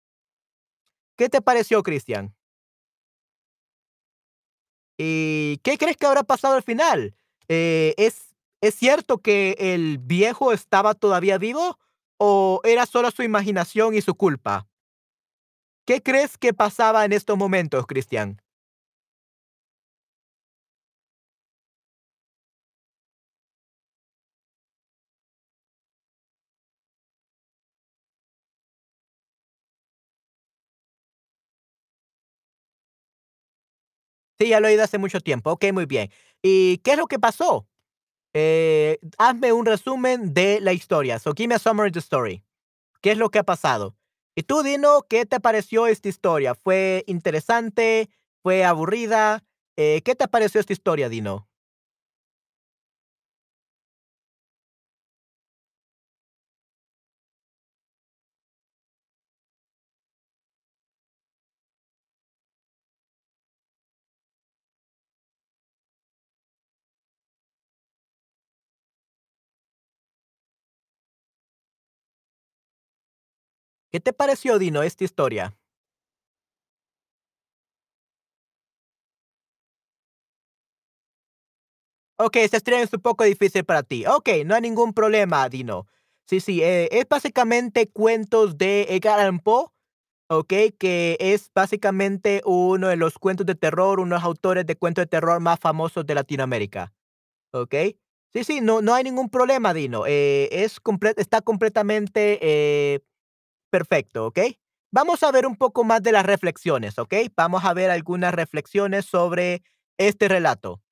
[1.17, 2.35] ¿Qué te pareció, Cristian?
[4.99, 7.15] ¿Y qué crees que habrá pasado al final?
[7.49, 11.79] Eh, ¿es, ¿Es cierto que el viejo estaba todavía vivo
[12.19, 14.67] o era solo su imaginación y su culpa?
[15.87, 18.42] ¿Qué crees que pasaba en estos momentos, Cristian?
[34.43, 35.53] Sí, ya lo he oído hace mucho tiempo.
[35.53, 36.11] Ok, muy bien.
[36.43, 37.69] ¿Y qué es lo que pasó?
[38.35, 41.21] Eh, hazme un resumen de la historia.
[41.21, 42.43] So, give me a summary of the story.
[43.01, 43.97] ¿Qué es lo que ha pasado?
[44.35, 46.57] Y tú, Dino, ¿qué te pareció esta historia?
[46.57, 48.11] ¿Fue interesante?
[48.43, 49.45] ¿Fue aburrida?
[49.77, 51.49] Eh, ¿Qué te pareció esta historia, Dino?
[73.93, 75.55] ¿Qué te pareció, Dino, esta historia?
[82.19, 84.05] Ok, esta historia es un poco difícil para ti.
[84.07, 85.87] Ok, no hay ningún problema, Dino.
[86.27, 89.67] Sí, sí, eh, es básicamente cuentos de Edgar Allan Poe,
[90.29, 94.77] ok, que es básicamente uno de los cuentos de terror, uno de los autores de
[94.77, 96.93] cuentos de terror más famosos de Latinoamérica,
[97.53, 97.75] ok.
[98.35, 100.05] Sí, sí, no, no hay ningún problema, Dino.
[100.07, 100.81] Eh, es
[101.19, 103.01] está completamente eh,
[103.73, 104.39] perfecto, ok.
[104.93, 107.15] Vamos a ver un poco más de las reflexiones, ok.
[107.35, 109.63] Vamos a ver algunas reflexiones sobre
[109.99, 110.83] este relato,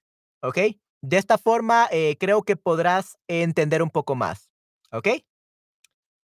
[0.43, 0.59] ok.
[1.03, 4.51] De esta forma, eh, creo que podrás entender un poco más,
[4.91, 5.09] ok.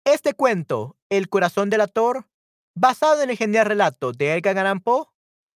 [0.06, 2.28] Este cuento, El corazón del actor,
[2.76, 5.08] basado en el genial relato de Edgar Allan Poe,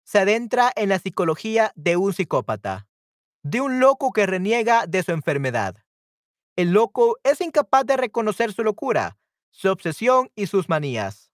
[0.05, 2.87] se adentra en la psicología de un psicópata,
[3.43, 5.75] de un loco que reniega de su enfermedad.
[6.55, 9.16] El loco es incapaz de reconocer su locura,
[9.51, 11.31] su obsesión y sus manías.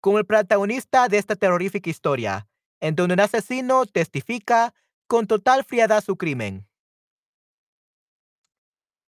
[0.00, 2.46] Como el protagonista de esta terrorífica historia,
[2.80, 4.74] en donde un asesino testifica
[5.06, 6.68] con total frialdad su crimen.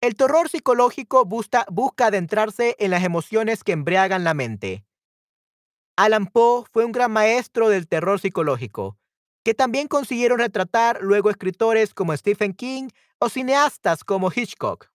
[0.01, 1.65] El terror psicológico busca,
[2.05, 4.85] adentrarse en las emociones que embriagan la mente.
[5.97, 8.97] Alan Poe fue un gran maestro del terror psicológico,
[9.43, 14.91] que también consiguieron retratar luego escritores como Stephen King o cineastas como Hitchcock.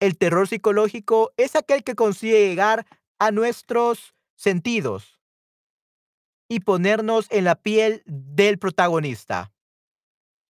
[0.00, 2.86] El terror psicológico es aquel que consigue llegar
[3.18, 5.20] a nuestros sentidos
[6.48, 9.52] y ponernos en la piel del protagonista.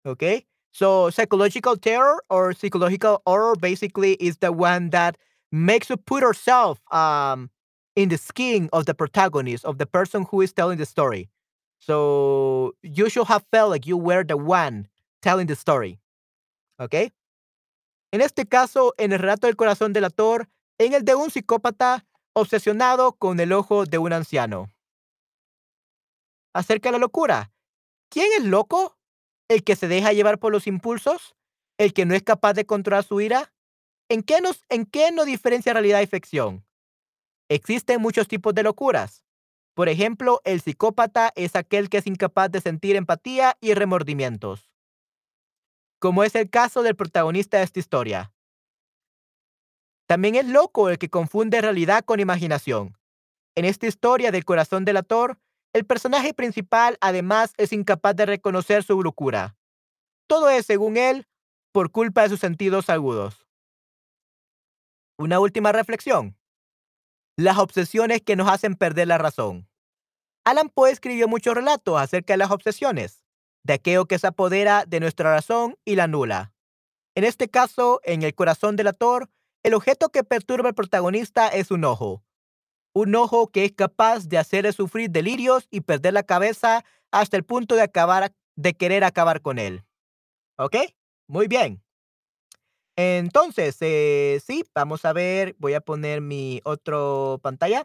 [0.05, 0.47] Okay?
[0.72, 5.16] So psychological terror or psychological horror basically is the one that
[5.51, 7.51] makes you put yourself um,
[7.95, 11.28] in the skin of the protagonist, of the person who is telling the story.
[11.78, 14.87] So you should have felt like you were the one
[15.22, 15.99] telling the story.
[16.80, 17.11] Okay?
[18.16, 20.48] En este caso, en el relato del corazón del actor,
[20.78, 24.72] en el de un psicópata obsesionado con el ojo de un anciano.
[26.54, 27.52] Acerca de la locura.
[28.08, 28.96] ¿Quién es loco?
[29.50, 31.36] ¿El que se deja llevar por los impulsos?
[31.76, 33.52] ¿El que no es capaz de controlar su ira?
[34.08, 36.64] ¿En qué, nos, ¿En qué no diferencia realidad y ficción?
[37.50, 39.26] Existen muchos tipos de locuras.
[39.74, 44.65] Por ejemplo, el psicópata es aquel que es incapaz de sentir empatía y remordimientos,
[46.07, 48.32] como es el caso del protagonista de esta historia.
[50.07, 52.96] También es loco el que confunde realidad con imaginación.
[53.57, 55.40] En esta historia del corazón del actor,
[55.72, 59.57] el personaje principal además es incapaz de reconocer su locura.
[60.28, 61.26] Todo es, según él,
[61.72, 63.44] por culpa de sus sentidos agudos.
[65.18, 66.36] Una última reflexión
[67.36, 69.68] las obsesiones que nos hacen perder la razón.
[70.44, 73.25] Alan Poe escribió muchos relatos acerca de las obsesiones,
[73.66, 76.52] de aquello que se apodera de nuestra razón y la nula.
[77.16, 79.28] En este caso, en el corazón del actor,
[79.64, 82.22] el objeto que perturba al protagonista es un ojo.
[82.94, 87.44] Un ojo que es capaz de hacerle sufrir delirios y perder la cabeza hasta el
[87.44, 89.84] punto de querer acabar con él.
[90.56, 90.76] ¿Ok?
[91.26, 91.82] Muy bien.
[92.96, 97.84] Entonces, eh, sí, vamos a ver, voy a poner mi otro pantalla.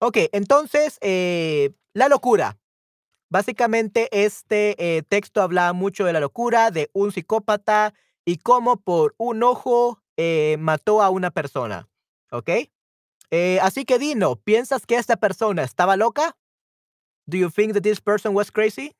[0.00, 2.58] Ok, entonces, eh, la locura.
[3.28, 9.14] Básicamente, este eh, texto habla mucho de la locura de un psicópata y cómo por
[9.18, 10.02] un ojo
[10.58, 11.88] mató a una persona.
[12.30, 12.50] ¿Ok?
[13.60, 16.36] así que Dino, ¿piensas que esta persona estaba loca?
[17.26, 18.94] Do you think that this person was crazy?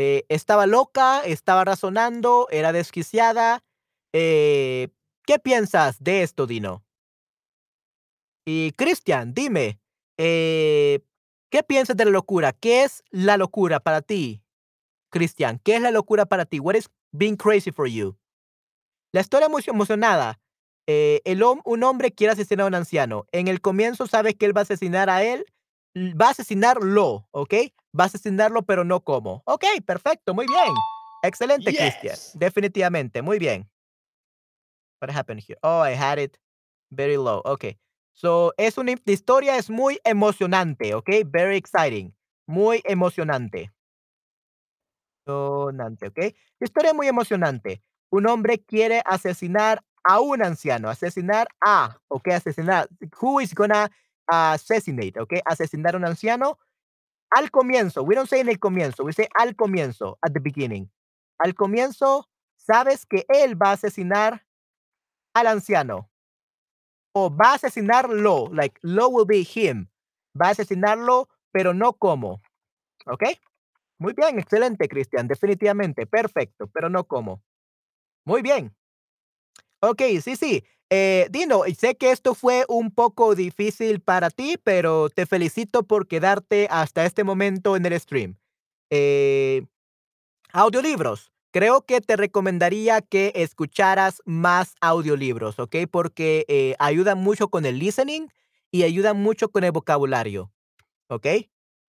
[0.00, 3.64] Eh, estaba loca, estaba razonando, era desquiciada.
[4.12, 4.90] Eh,
[5.28, 6.86] ¿Qué piensas de esto, Dino?
[8.46, 9.78] Y Cristian, dime,
[10.16, 11.00] eh,
[11.50, 12.54] ¿qué piensas de la locura?
[12.54, 14.42] ¿Qué es la locura para ti?
[15.10, 16.60] Cristian, ¿qué es la locura para ti?
[16.60, 18.16] What is being crazy for you?
[19.12, 20.40] La historia muy emocionada.
[20.86, 23.26] el, un hombre quiere asesinar a un anciano.
[23.30, 25.44] En el comienzo sabe que él va a asesinar a él
[25.94, 27.52] va a asesinarlo, ¿ok?
[27.94, 29.42] Va a asesinarlo, pero no como.
[29.44, 30.72] Ok, perfecto, muy bien.
[31.22, 32.16] Excelente, Christian.
[32.32, 33.68] Definitivamente, muy bien.
[35.00, 35.56] What happened here?
[35.62, 36.38] Oh, I had it
[36.90, 37.40] very low.
[37.44, 37.76] Ok.
[38.12, 41.08] So, es una historia es muy emocionante, ¿ok?
[41.26, 42.14] Very exciting.
[42.46, 43.70] Muy emocionante.
[45.26, 46.18] Emocionante, ¿ok?
[46.58, 47.82] La historia muy emocionante.
[48.10, 52.28] Un hombre quiere asesinar a un anciano, asesinar a, ¿ok?
[52.28, 52.88] Asesinar.
[53.20, 53.90] Who is gonna
[54.26, 55.34] assassinate, ¿ok?
[55.44, 56.58] Asesinar a un anciano
[57.30, 58.02] al comienzo.
[58.02, 60.90] We don't say en el comienzo, we say al comienzo, at the beginning.
[61.38, 64.44] Al comienzo, sabes que él va a asesinar
[65.40, 66.10] al anciano.
[67.12, 69.88] O va a asesinarlo, like, lo will be him.
[70.40, 72.40] Va a asesinarlo, pero no como.
[73.06, 73.24] ¿Ok?
[73.98, 75.26] Muy bien, excelente, Cristian.
[75.26, 77.42] Definitivamente, perfecto, pero no como.
[78.24, 78.74] Muy bien.
[79.80, 80.64] Ok, sí, sí.
[80.90, 86.08] Eh, Dino, sé que esto fue un poco difícil para ti, pero te felicito por
[86.08, 88.36] quedarte hasta este momento en el stream.
[88.90, 89.66] Eh,
[90.52, 91.30] audiolibros.
[91.50, 95.76] Creo que te recomendaría que escucharas más audiolibros, ¿ok?
[95.90, 98.28] Porque eh, ayudan mucho con el listening
[98.70, 100.52] y ayudan mucho con el vocabulario,
[101.08, 101.26] ¿ok?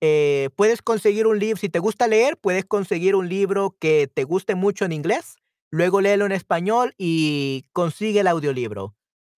[0.01, 4.23] Eh, puedes conseguir un libro, si te gusta leer, puedes conseguir un libro que te
[4.25, 5.37] guste mucho en inglés
[5.71, 8.95] luego léelo en español y consigue el audiolibro.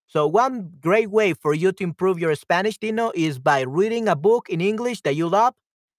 [0.05, 4.15] So one great way for you to improve your Spanish, Dino, is by reading a
[4.15, 5.53] book in English that you love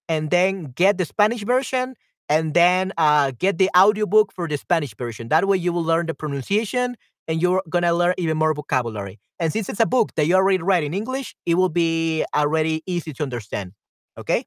[0.09, 1.95] and then get the Spanish version
[2.31, 5.27] and then uh, get the audiobook for the Spanish version.
[5.27, 6.95] That way you will learn the pronunciation
[7.27, 9.19] and you're going to learn even more vocabulary.
[9.37, 12.83] And since it's a book that you already read in English, it will be already
[12.85, 13.73] easy to understand.
[14.17, 14.45] Okay?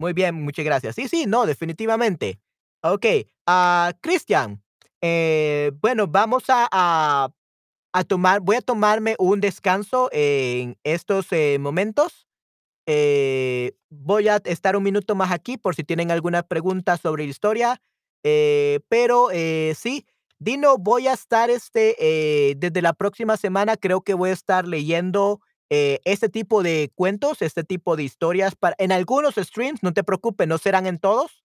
[0.00, 0.96] Muy bien, muchas gracias.
[0.96, 2.40] Sí, sí, no, definitivamente.
[2.82, 3.06] Ok,
[3.46, 4.60] uh, Cristian,
[5.02, 7.30] eh, bueno, vamos a,
[7.92, 12.26] a, tomar, voy a tomarme un descanso en estos eh, momentos.
[12.86, 17.80] Eh, voy a estar un minuto más aquí por si tienen alguna pregunta sobre historia.
[18.22, 19.28] pero
[19.74, 20.06] sí,
[20.38, 25.40] Dino, voy a estar este, desde la próxima semana, creo que voy a estar leyendo
[25.70, 30.48] este tipo de cuentos, este tipo de historias para, en algunos streams, no te preocupes,
[30.48, 31.44] no serán en todos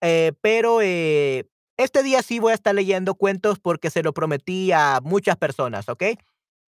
[0.00, 4.72] eh, pero eh, este día sí voy a estar leyendo cuentos porque se lo prometí
[4.72, 6.04] a muchas personas, ¿ok?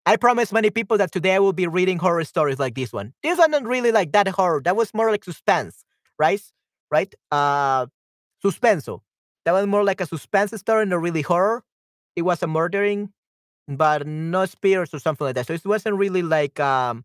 [0.04, 3.12] I promised many people that today I will be reading horror stories like this one.
[3.22, 4.60] This one not really like that horror.
[4.64, 5.84] That was more like suspense,
[6.18, 6.42] right?
[6.90, 7.14] Right?
[7.30, 7.86] Uh,
[8.44, 9.00] suspenso.
[9.44, 11.62] That was more like a suspense story, not really horror.
[12.16, 13.10] It was a murdering,
[13.68, 15.46] but no spirits or something like that.
[15.46, 17.04] So it wasn't really like um,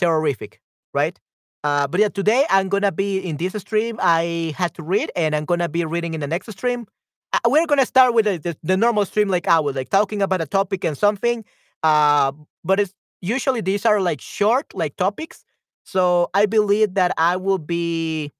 [0.00, 0.60] terrorific,
[0.94, 1.18] right?
[1.64, 3.98] Uh, but yeah, today I'm gonna be in this stream.
[4.02, 6.86] I had to read, and I'm gonna be reading in the next stream.
[7.32, 10.22] Uh, we're gonna start with the, the, the normal stream, like I was like talking
[10.22, 11.44] about a topic and something.
[11.82, 12.32] Uh,
[12.64, 15.44] but it's usually these are like short, like topics.
[15.84, 18.32] So I believe that I will be,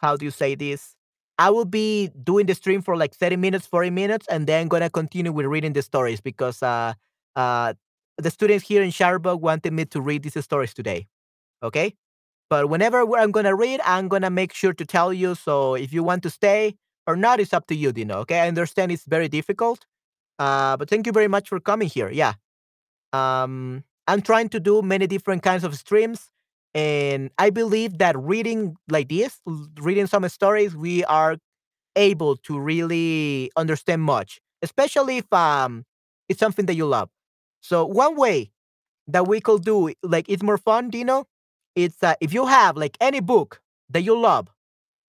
[0.00, 0.94] how do you say this?
[1.38, 4.90] I will be doing the stream for like 30 minutes, 40 minutes, and then gonna
[4.90, 6.94] continue with reading the stories because uh,
[7.36, 7.74] uh,
[8.18, 11.06] the students here in Sharburg wanted me to read these stories today.
[11.62, 11.94] Okay.
[12.50, 15.34] But whenever I'm gonna read, I'm gonna make sure to tell you.
[15.34, 18.18] So if you want to stay or not, it's up to you, Dino.
[18.20, 19.86] Okay, I understand it's very difficult.
[20.38, 22.10] Uh, but thank you very much for coming here.
[22.10, 22.34] Yeah.
[23.14, 26.30] Um, I'm trying to do many different kinds of streams,
[26.74, 29.40] and I believe that reading like this,
[29.80, 31.36] reading some stories, we are
[31.96, 35.84] able to really understand much, especially if um
[36.28, 37.10] it's something that you love.
[37.60, 38.52] So one way
[39.08, 41.26] that we could do like it's more fun, Dino.
[41.76, 43.60] It's uh, if you have like any book
[43.90, 44.48] that you love,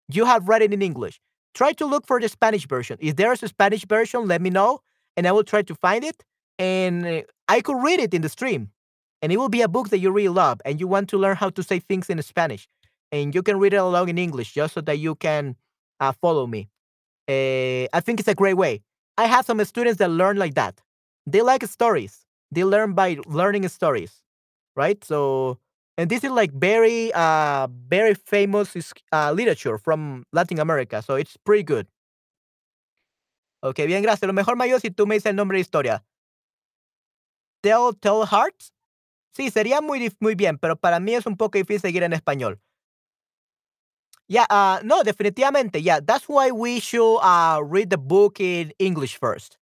[0.09, 1.19] you have read it in English.
[1.53, 2.97] Try to look for the Spanish version.
[2.99, 4.81] If there's a Spanish version, let me know,
[5.17, 6.23] and I will try to find it.
[6.57, 8.71] And uh, I could read it in the stream,
[9.21, 11.35] and it will be a book that you really love, and you want to learn
[11.35, 12.67] how to say things in Spanish,
[13.11, 15.55] and you can read it along in English just so that you can
[15.99, 16.69] uh, follow me.
[17.27, 18.81] Uh, I think it's a great way.
[19.17, 20.81] I have some students that learn like that.
[21.25, 22.25] They like stories.
[22.51, 24.21] They learn by learning stories,
[24.75, 25.03] right?
[25.03, 25.57] So,
[25.97, 28.75] and this is like very, uh, very famous
[29.11, 31.01] uh, literature from Latin America.
[31.01, 31.87] So it's pretty good.
[33.63, 34.27] Ok, bien, gracias.
[34.27, 36.03] Lo mejor me ayuda si tú me dices el nombre de historia.
[37.65, 38.71] Tell, Tell Hearts.
[39.35, 42.59] Sí, sería muy, muy bien, pero para mí es un poco difícil seguir en español.
[44.27, 45.81] Yeah, uh, no, definitivamente.
[45.83, 49.57] Yeah, that's why we should uh, read the book in English first.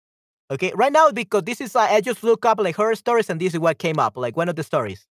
[0.50, 3.40] Okay, right now because this is uh, I just look up like horror stories and
[3.40, 5.06] this is what came up, like one of the stories,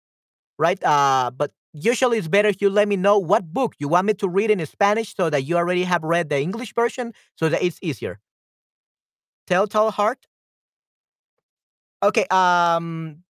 [0.58, 0.82] right?
[0.84, 4.14] Uh, but usually it's better if you let me know what book you want me
[4.16, 7.62] to read in Spanish so that you already have read the English version so that
[7.64, 8.20] it's easier.
[9.48, 10.28] Telltale Heart.
[12.04, 13.24] Okay, um,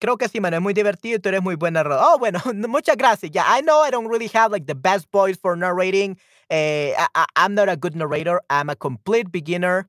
[0.00, 2.04] creo que sí, mano, es muy divertido tú eres muy buen narrador.
[2.04, 3.32] Oh, bueno, muchas gracias.
[3.32, 6.18] Yeah, I know I don't really have like the best voice for narrating.
[6.50, 8.40] Uh, I, I'm not a good narrator.
[8.50, 9.88] I'm a complete beginner,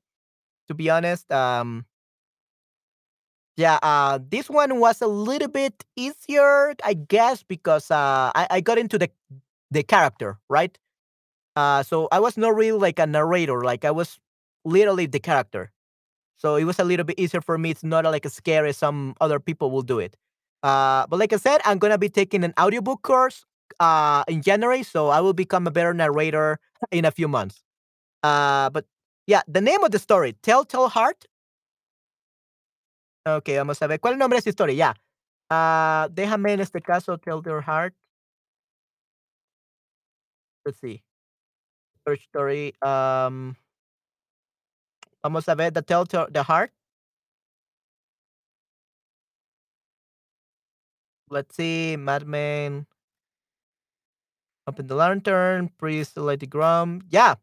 [0.69, 1.31] to be honest.
[1.31, 1.85] Um,
[3.55, 8.61] Yeah, uh, this one was a little bit easier, I guess, because uh, I, I
[8.61, 9.09] got into the
[9.71, 10.77] the character, right?
[11.55, 14.19] Uh, so I was not really like a narrator, like I was
[14.65, 15.71] literally the character.
[16.37, 17.71] So it was a little bit easier for me.
[17.71, 20.15] It's not like as scary as some other people will do it.
[20.63, 23.45] Uh, but like I said, I'm gonna be taking an audiobook course
[23.79, 26.59] uh, in January, so I will become a better narrator
[26.91, 27.63] in a few months.
[28.23, 28.85] Uh, but
[29.27, 31.25] yeah, the name of the story, Telltale Heart.
[33.27, 33.99] Ok, vamos a ver.
[33.99, 34.75] ¿Cuál nombre de esta historia?
[34.75, 34.95] Ya.
[35.49, 37.93] Ah, déjame en este caso Tell Their Heart.
[40.65, 41.03] Let's see.
[42.05, 42.73] Search story.
[42.81, 43.55] Um,
[45.23, 46.71] vamos a ver The Tell the Heart.
[51.29, 51.97] Let's see.
[51.97, 52.87] Madman.
[54.67, 55.69] Open the lantern.
[55.77, 57.01] Priest the drum.
[57.09, 57.35] Yeah.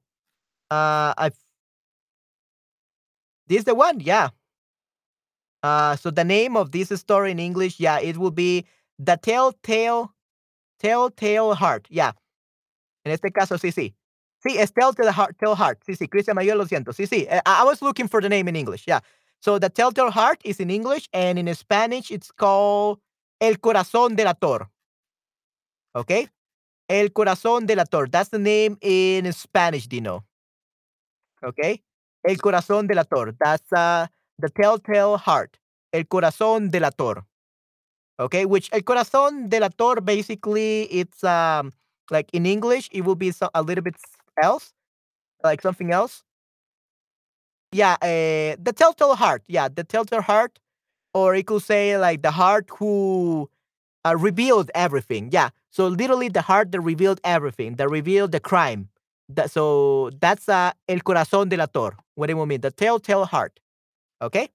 [0.70, 1.30] Uh, I.
[3.46, 4.00] This is the one.
[4.00, 4.30] Yeah.
[5.64, 8.66] Uh, so the name of this story in English, yeah, it will be
[8.98, 10.12] The Telltale
[10.78, 11.86] Telltale Heart.
[11.88, 12.12] Yeah.
[13.06, 13.94] En este caso, sí, sí.
[14.46, 15.84] Sí, es Telltale Heart, Tell Heart.
[15.86, 16.92] Sí, sí, Cristian Mayor, lo siento.
[16.92, 17.26] Sí, sí.
[17.30, 18.84] eh, I, I was looking for the name in English.
[18.86, 19.00] Yeah.
[19.40, 22.98] So the Telltale Heart is in English, and in Spanish, it's called
[23.40, 24.68] El Corazón del Ator.
[25.96, 26.28] Okay?
[26.88, 28.08] El Corazón del Ator.
[28.08, 30.24] That's the name in Spanish, Dino.
[31.42, 31.82] Okay?
[32.26, 33.34] El Corazón del Ator.
[33.38, 34.06] That's uh,
[34.38, 35.58] the Telltale Heart.
[35.92, 37.24] El Corazón del Ator.
[38.18, 38.44] Okay?
[38.44, 41.72] Which El Corazón del Ator, basically, it's um
[42.10, 43.96] like in English, it will be so, a little bit
[44.42, 44.72] else,
[45.44, 46.24] like something else.
[47.72, 49.42] Yeah, uh, the Telltale Heart.
[49.48, 50.58] Yeah, the Telltale Heart,
[51.14, 53.50] or it could say like the heart who
[54.06, 55.30] uh, revealed everything.
[55.32, 58.90] Yeah, so literally the heart that revealed everything, that revealed the crime.
[59.30, 61.96] That, so that's uh, El Corazón del Ator.
[62.16, 62.60] What do you mean?
[62.62, 63.60] The Telltale Heart.
[64.22, 64.50] Okay.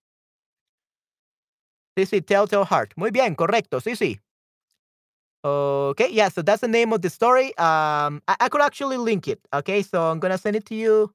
[1.97, 2.93] Sí, sí, Telltale Heart.
[2.95, 3.79] Muy bien, correcto.
[3.81, 4.19] Sí, sí.
[5.43, 7.47] Okay, yeah, so that's the name of the story.
[7.57, 9.39] Um, I, I could actually link it.
[9.53, 11.11] Okay, so I'm gonna send it to you.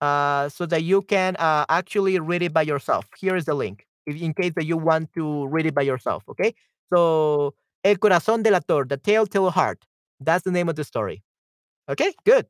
[0.00, 3.06] uh, so that you can uh, actually read it by yourself.
[3.18, 6.24] Here is the link, if, in case that you want to read it by yourself.
[6.28, 6.54] Okay,
[6.92, 7.54] so
[7.84, 9.84] El Corazón del Ator, the Telltale Heart.
[10.20, 11.22] That's the name of the story.
[11.90, 12.46] Okay, good.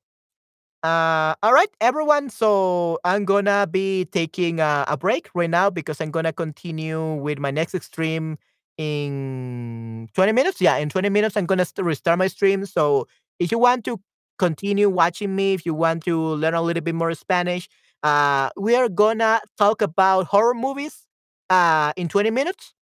[0.82, 2.30] Uh, all right, everyone.
[2.30, 7.38] So I'm gonna be taking uh, a break right now because I'm gonna continue with
[7.40, 8.38] my next stream
[8.78, 10.60] in 20 minutes.
[10.60, 12.66] Yeah, in 20 minutes, I'm gonna restart my stream.
[12.66, 13.06] So
[13.38, 14.00] if you want to
[14.38, 17.68] continue watching me, if you want to learn a little bit more Spanish,
[18.02, 21.06] uh, we are gonna talk about horror movies
[21.50, 22.74] uh, in 20 minutes.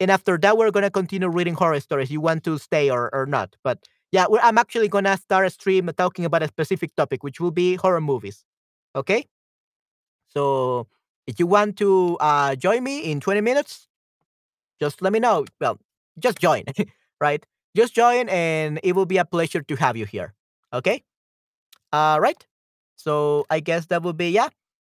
[0.00, 2.10] And after that, we're gonna continue reading horror stories.
[2.10, 3.56] You want to stay or, or not?
[3.64, 3.78] But
[4.12, 7.76] yeah, I'm actually gonna start a stream talking about a specific topic, which will be
[7.76, 8.44] horror movies.
[8.96, 9.26] Okay.
[10.28, 10.88] So
[11.26, 13.88] if you want to uh, join me in 20 minutes,
[14.80, 15.44] just let me know.
[15.60, 15.78] Well,
[16.18, 16.64] just join,
[17.20, 17.44] right?
[17.76, 20.34] Just join, and it will be a pleasure to have you here.
[20.72, 21.02] Okay.
[21.92, 22.46] All right.
[22.96, 24.48] So I guess that would be yeah.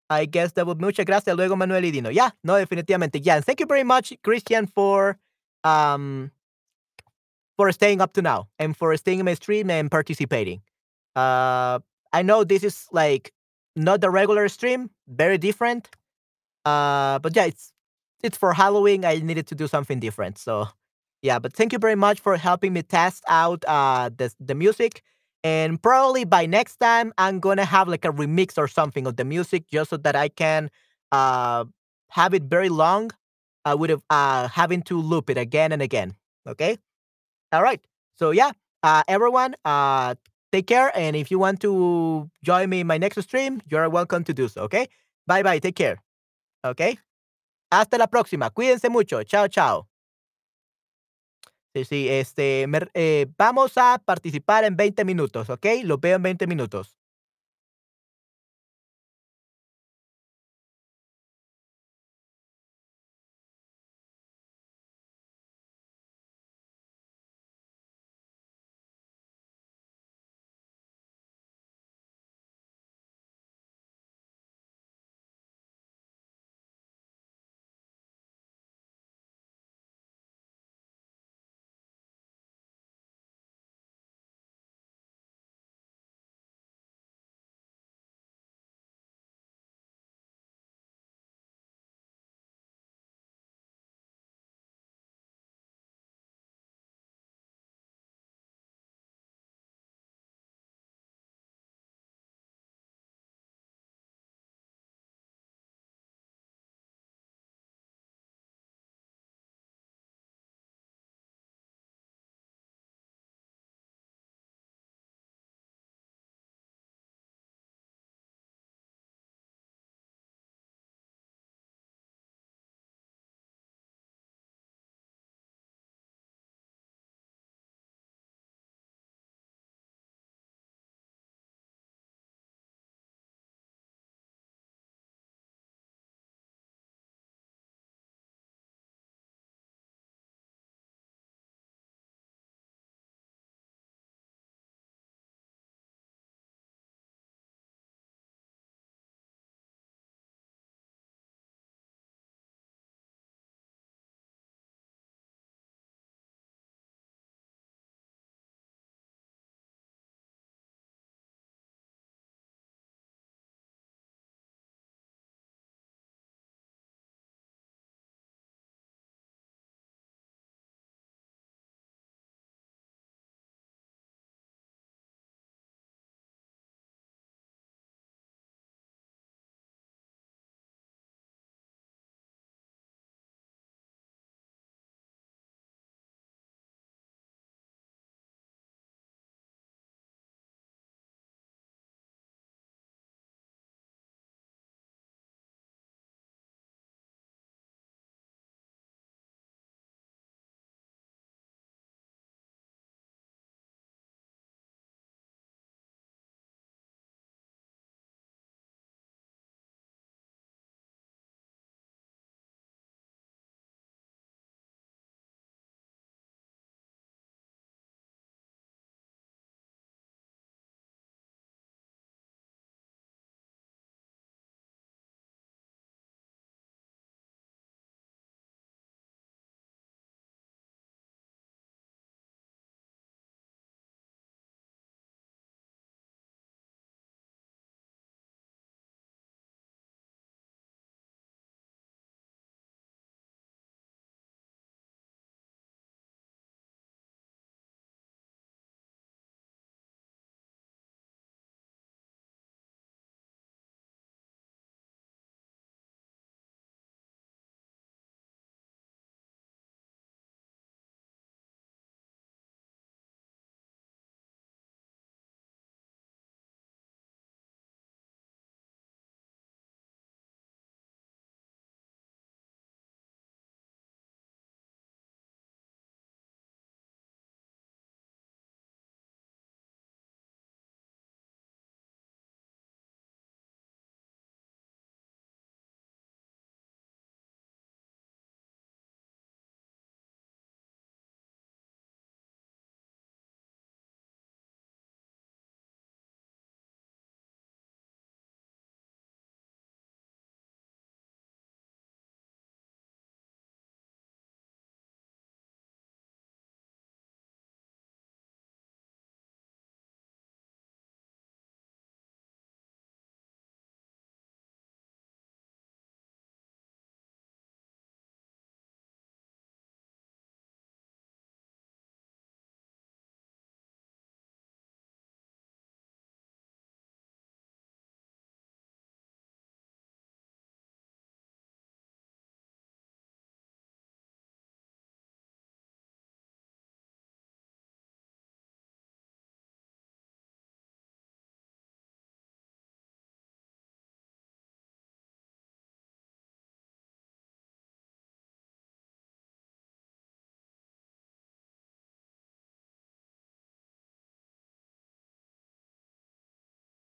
[0.10, 2.10] I guess that would muchas gracias luego Manuel y Dino.
[2.10, 3.20] Yeah, no, definitivamente.
[3.24, 5.18] Yeah, and thank you very much, Christian, for
[5.64, 6.32] um
[7.58, 10.62] for staying up to now and for staying in my stream and participating.
[11.16, 11.80] Uh
[12.14, 13.34] I know this is like
[13.76, 15.90] not the regular stream, very different.
[16.66, 17.74] Uh but yeah, it's
[18.24, 19.06] it's for Halloween.
[19.06, 20.38] I needed to do something different.
[20.38, 20.68] So
[21.22, 25.04] yeah, but thank you very much for helping me test out uh the the music.
[25.44, 29.26] And probably by next time, I'm gonna have like a remix or something of the
[29.26, 30.70] music just so that I can
[31.12, 31.66] uh,
[32.10, 33.12] have it very long.
[33.66, 36.16] I would have uh, having to loop it again and again.
[36.48, 36.78] Okay.
[37.52, 37.82] All right.
[38.18, 38.52] So yeah,
[38.84, 40.16] uh, everyone, uh,
[40.52, 40.92] take care.
[40.98, 44.48] And if you want to join me in my next stream, you're welcome to do
[44.48, 44.64] so.
[44.64, 44.88] Okay.
[45.28, 45.60] Bye bye.
[45.60, 46.00] Take care.
[46.66, 47.00] Okay.
[47.72, 48.50] Hasta la próxima.
[48.50, 49.24] Cuídense mucho.
[49.24, 49.88] Chao, chao.
[51.74, 52.66] Sí, sí, este,
[52.96, 55.66] eh, vamos a participar en 20 minutos, ¿ok?
[55.84, 56.97] Lo veo en 20 minutos.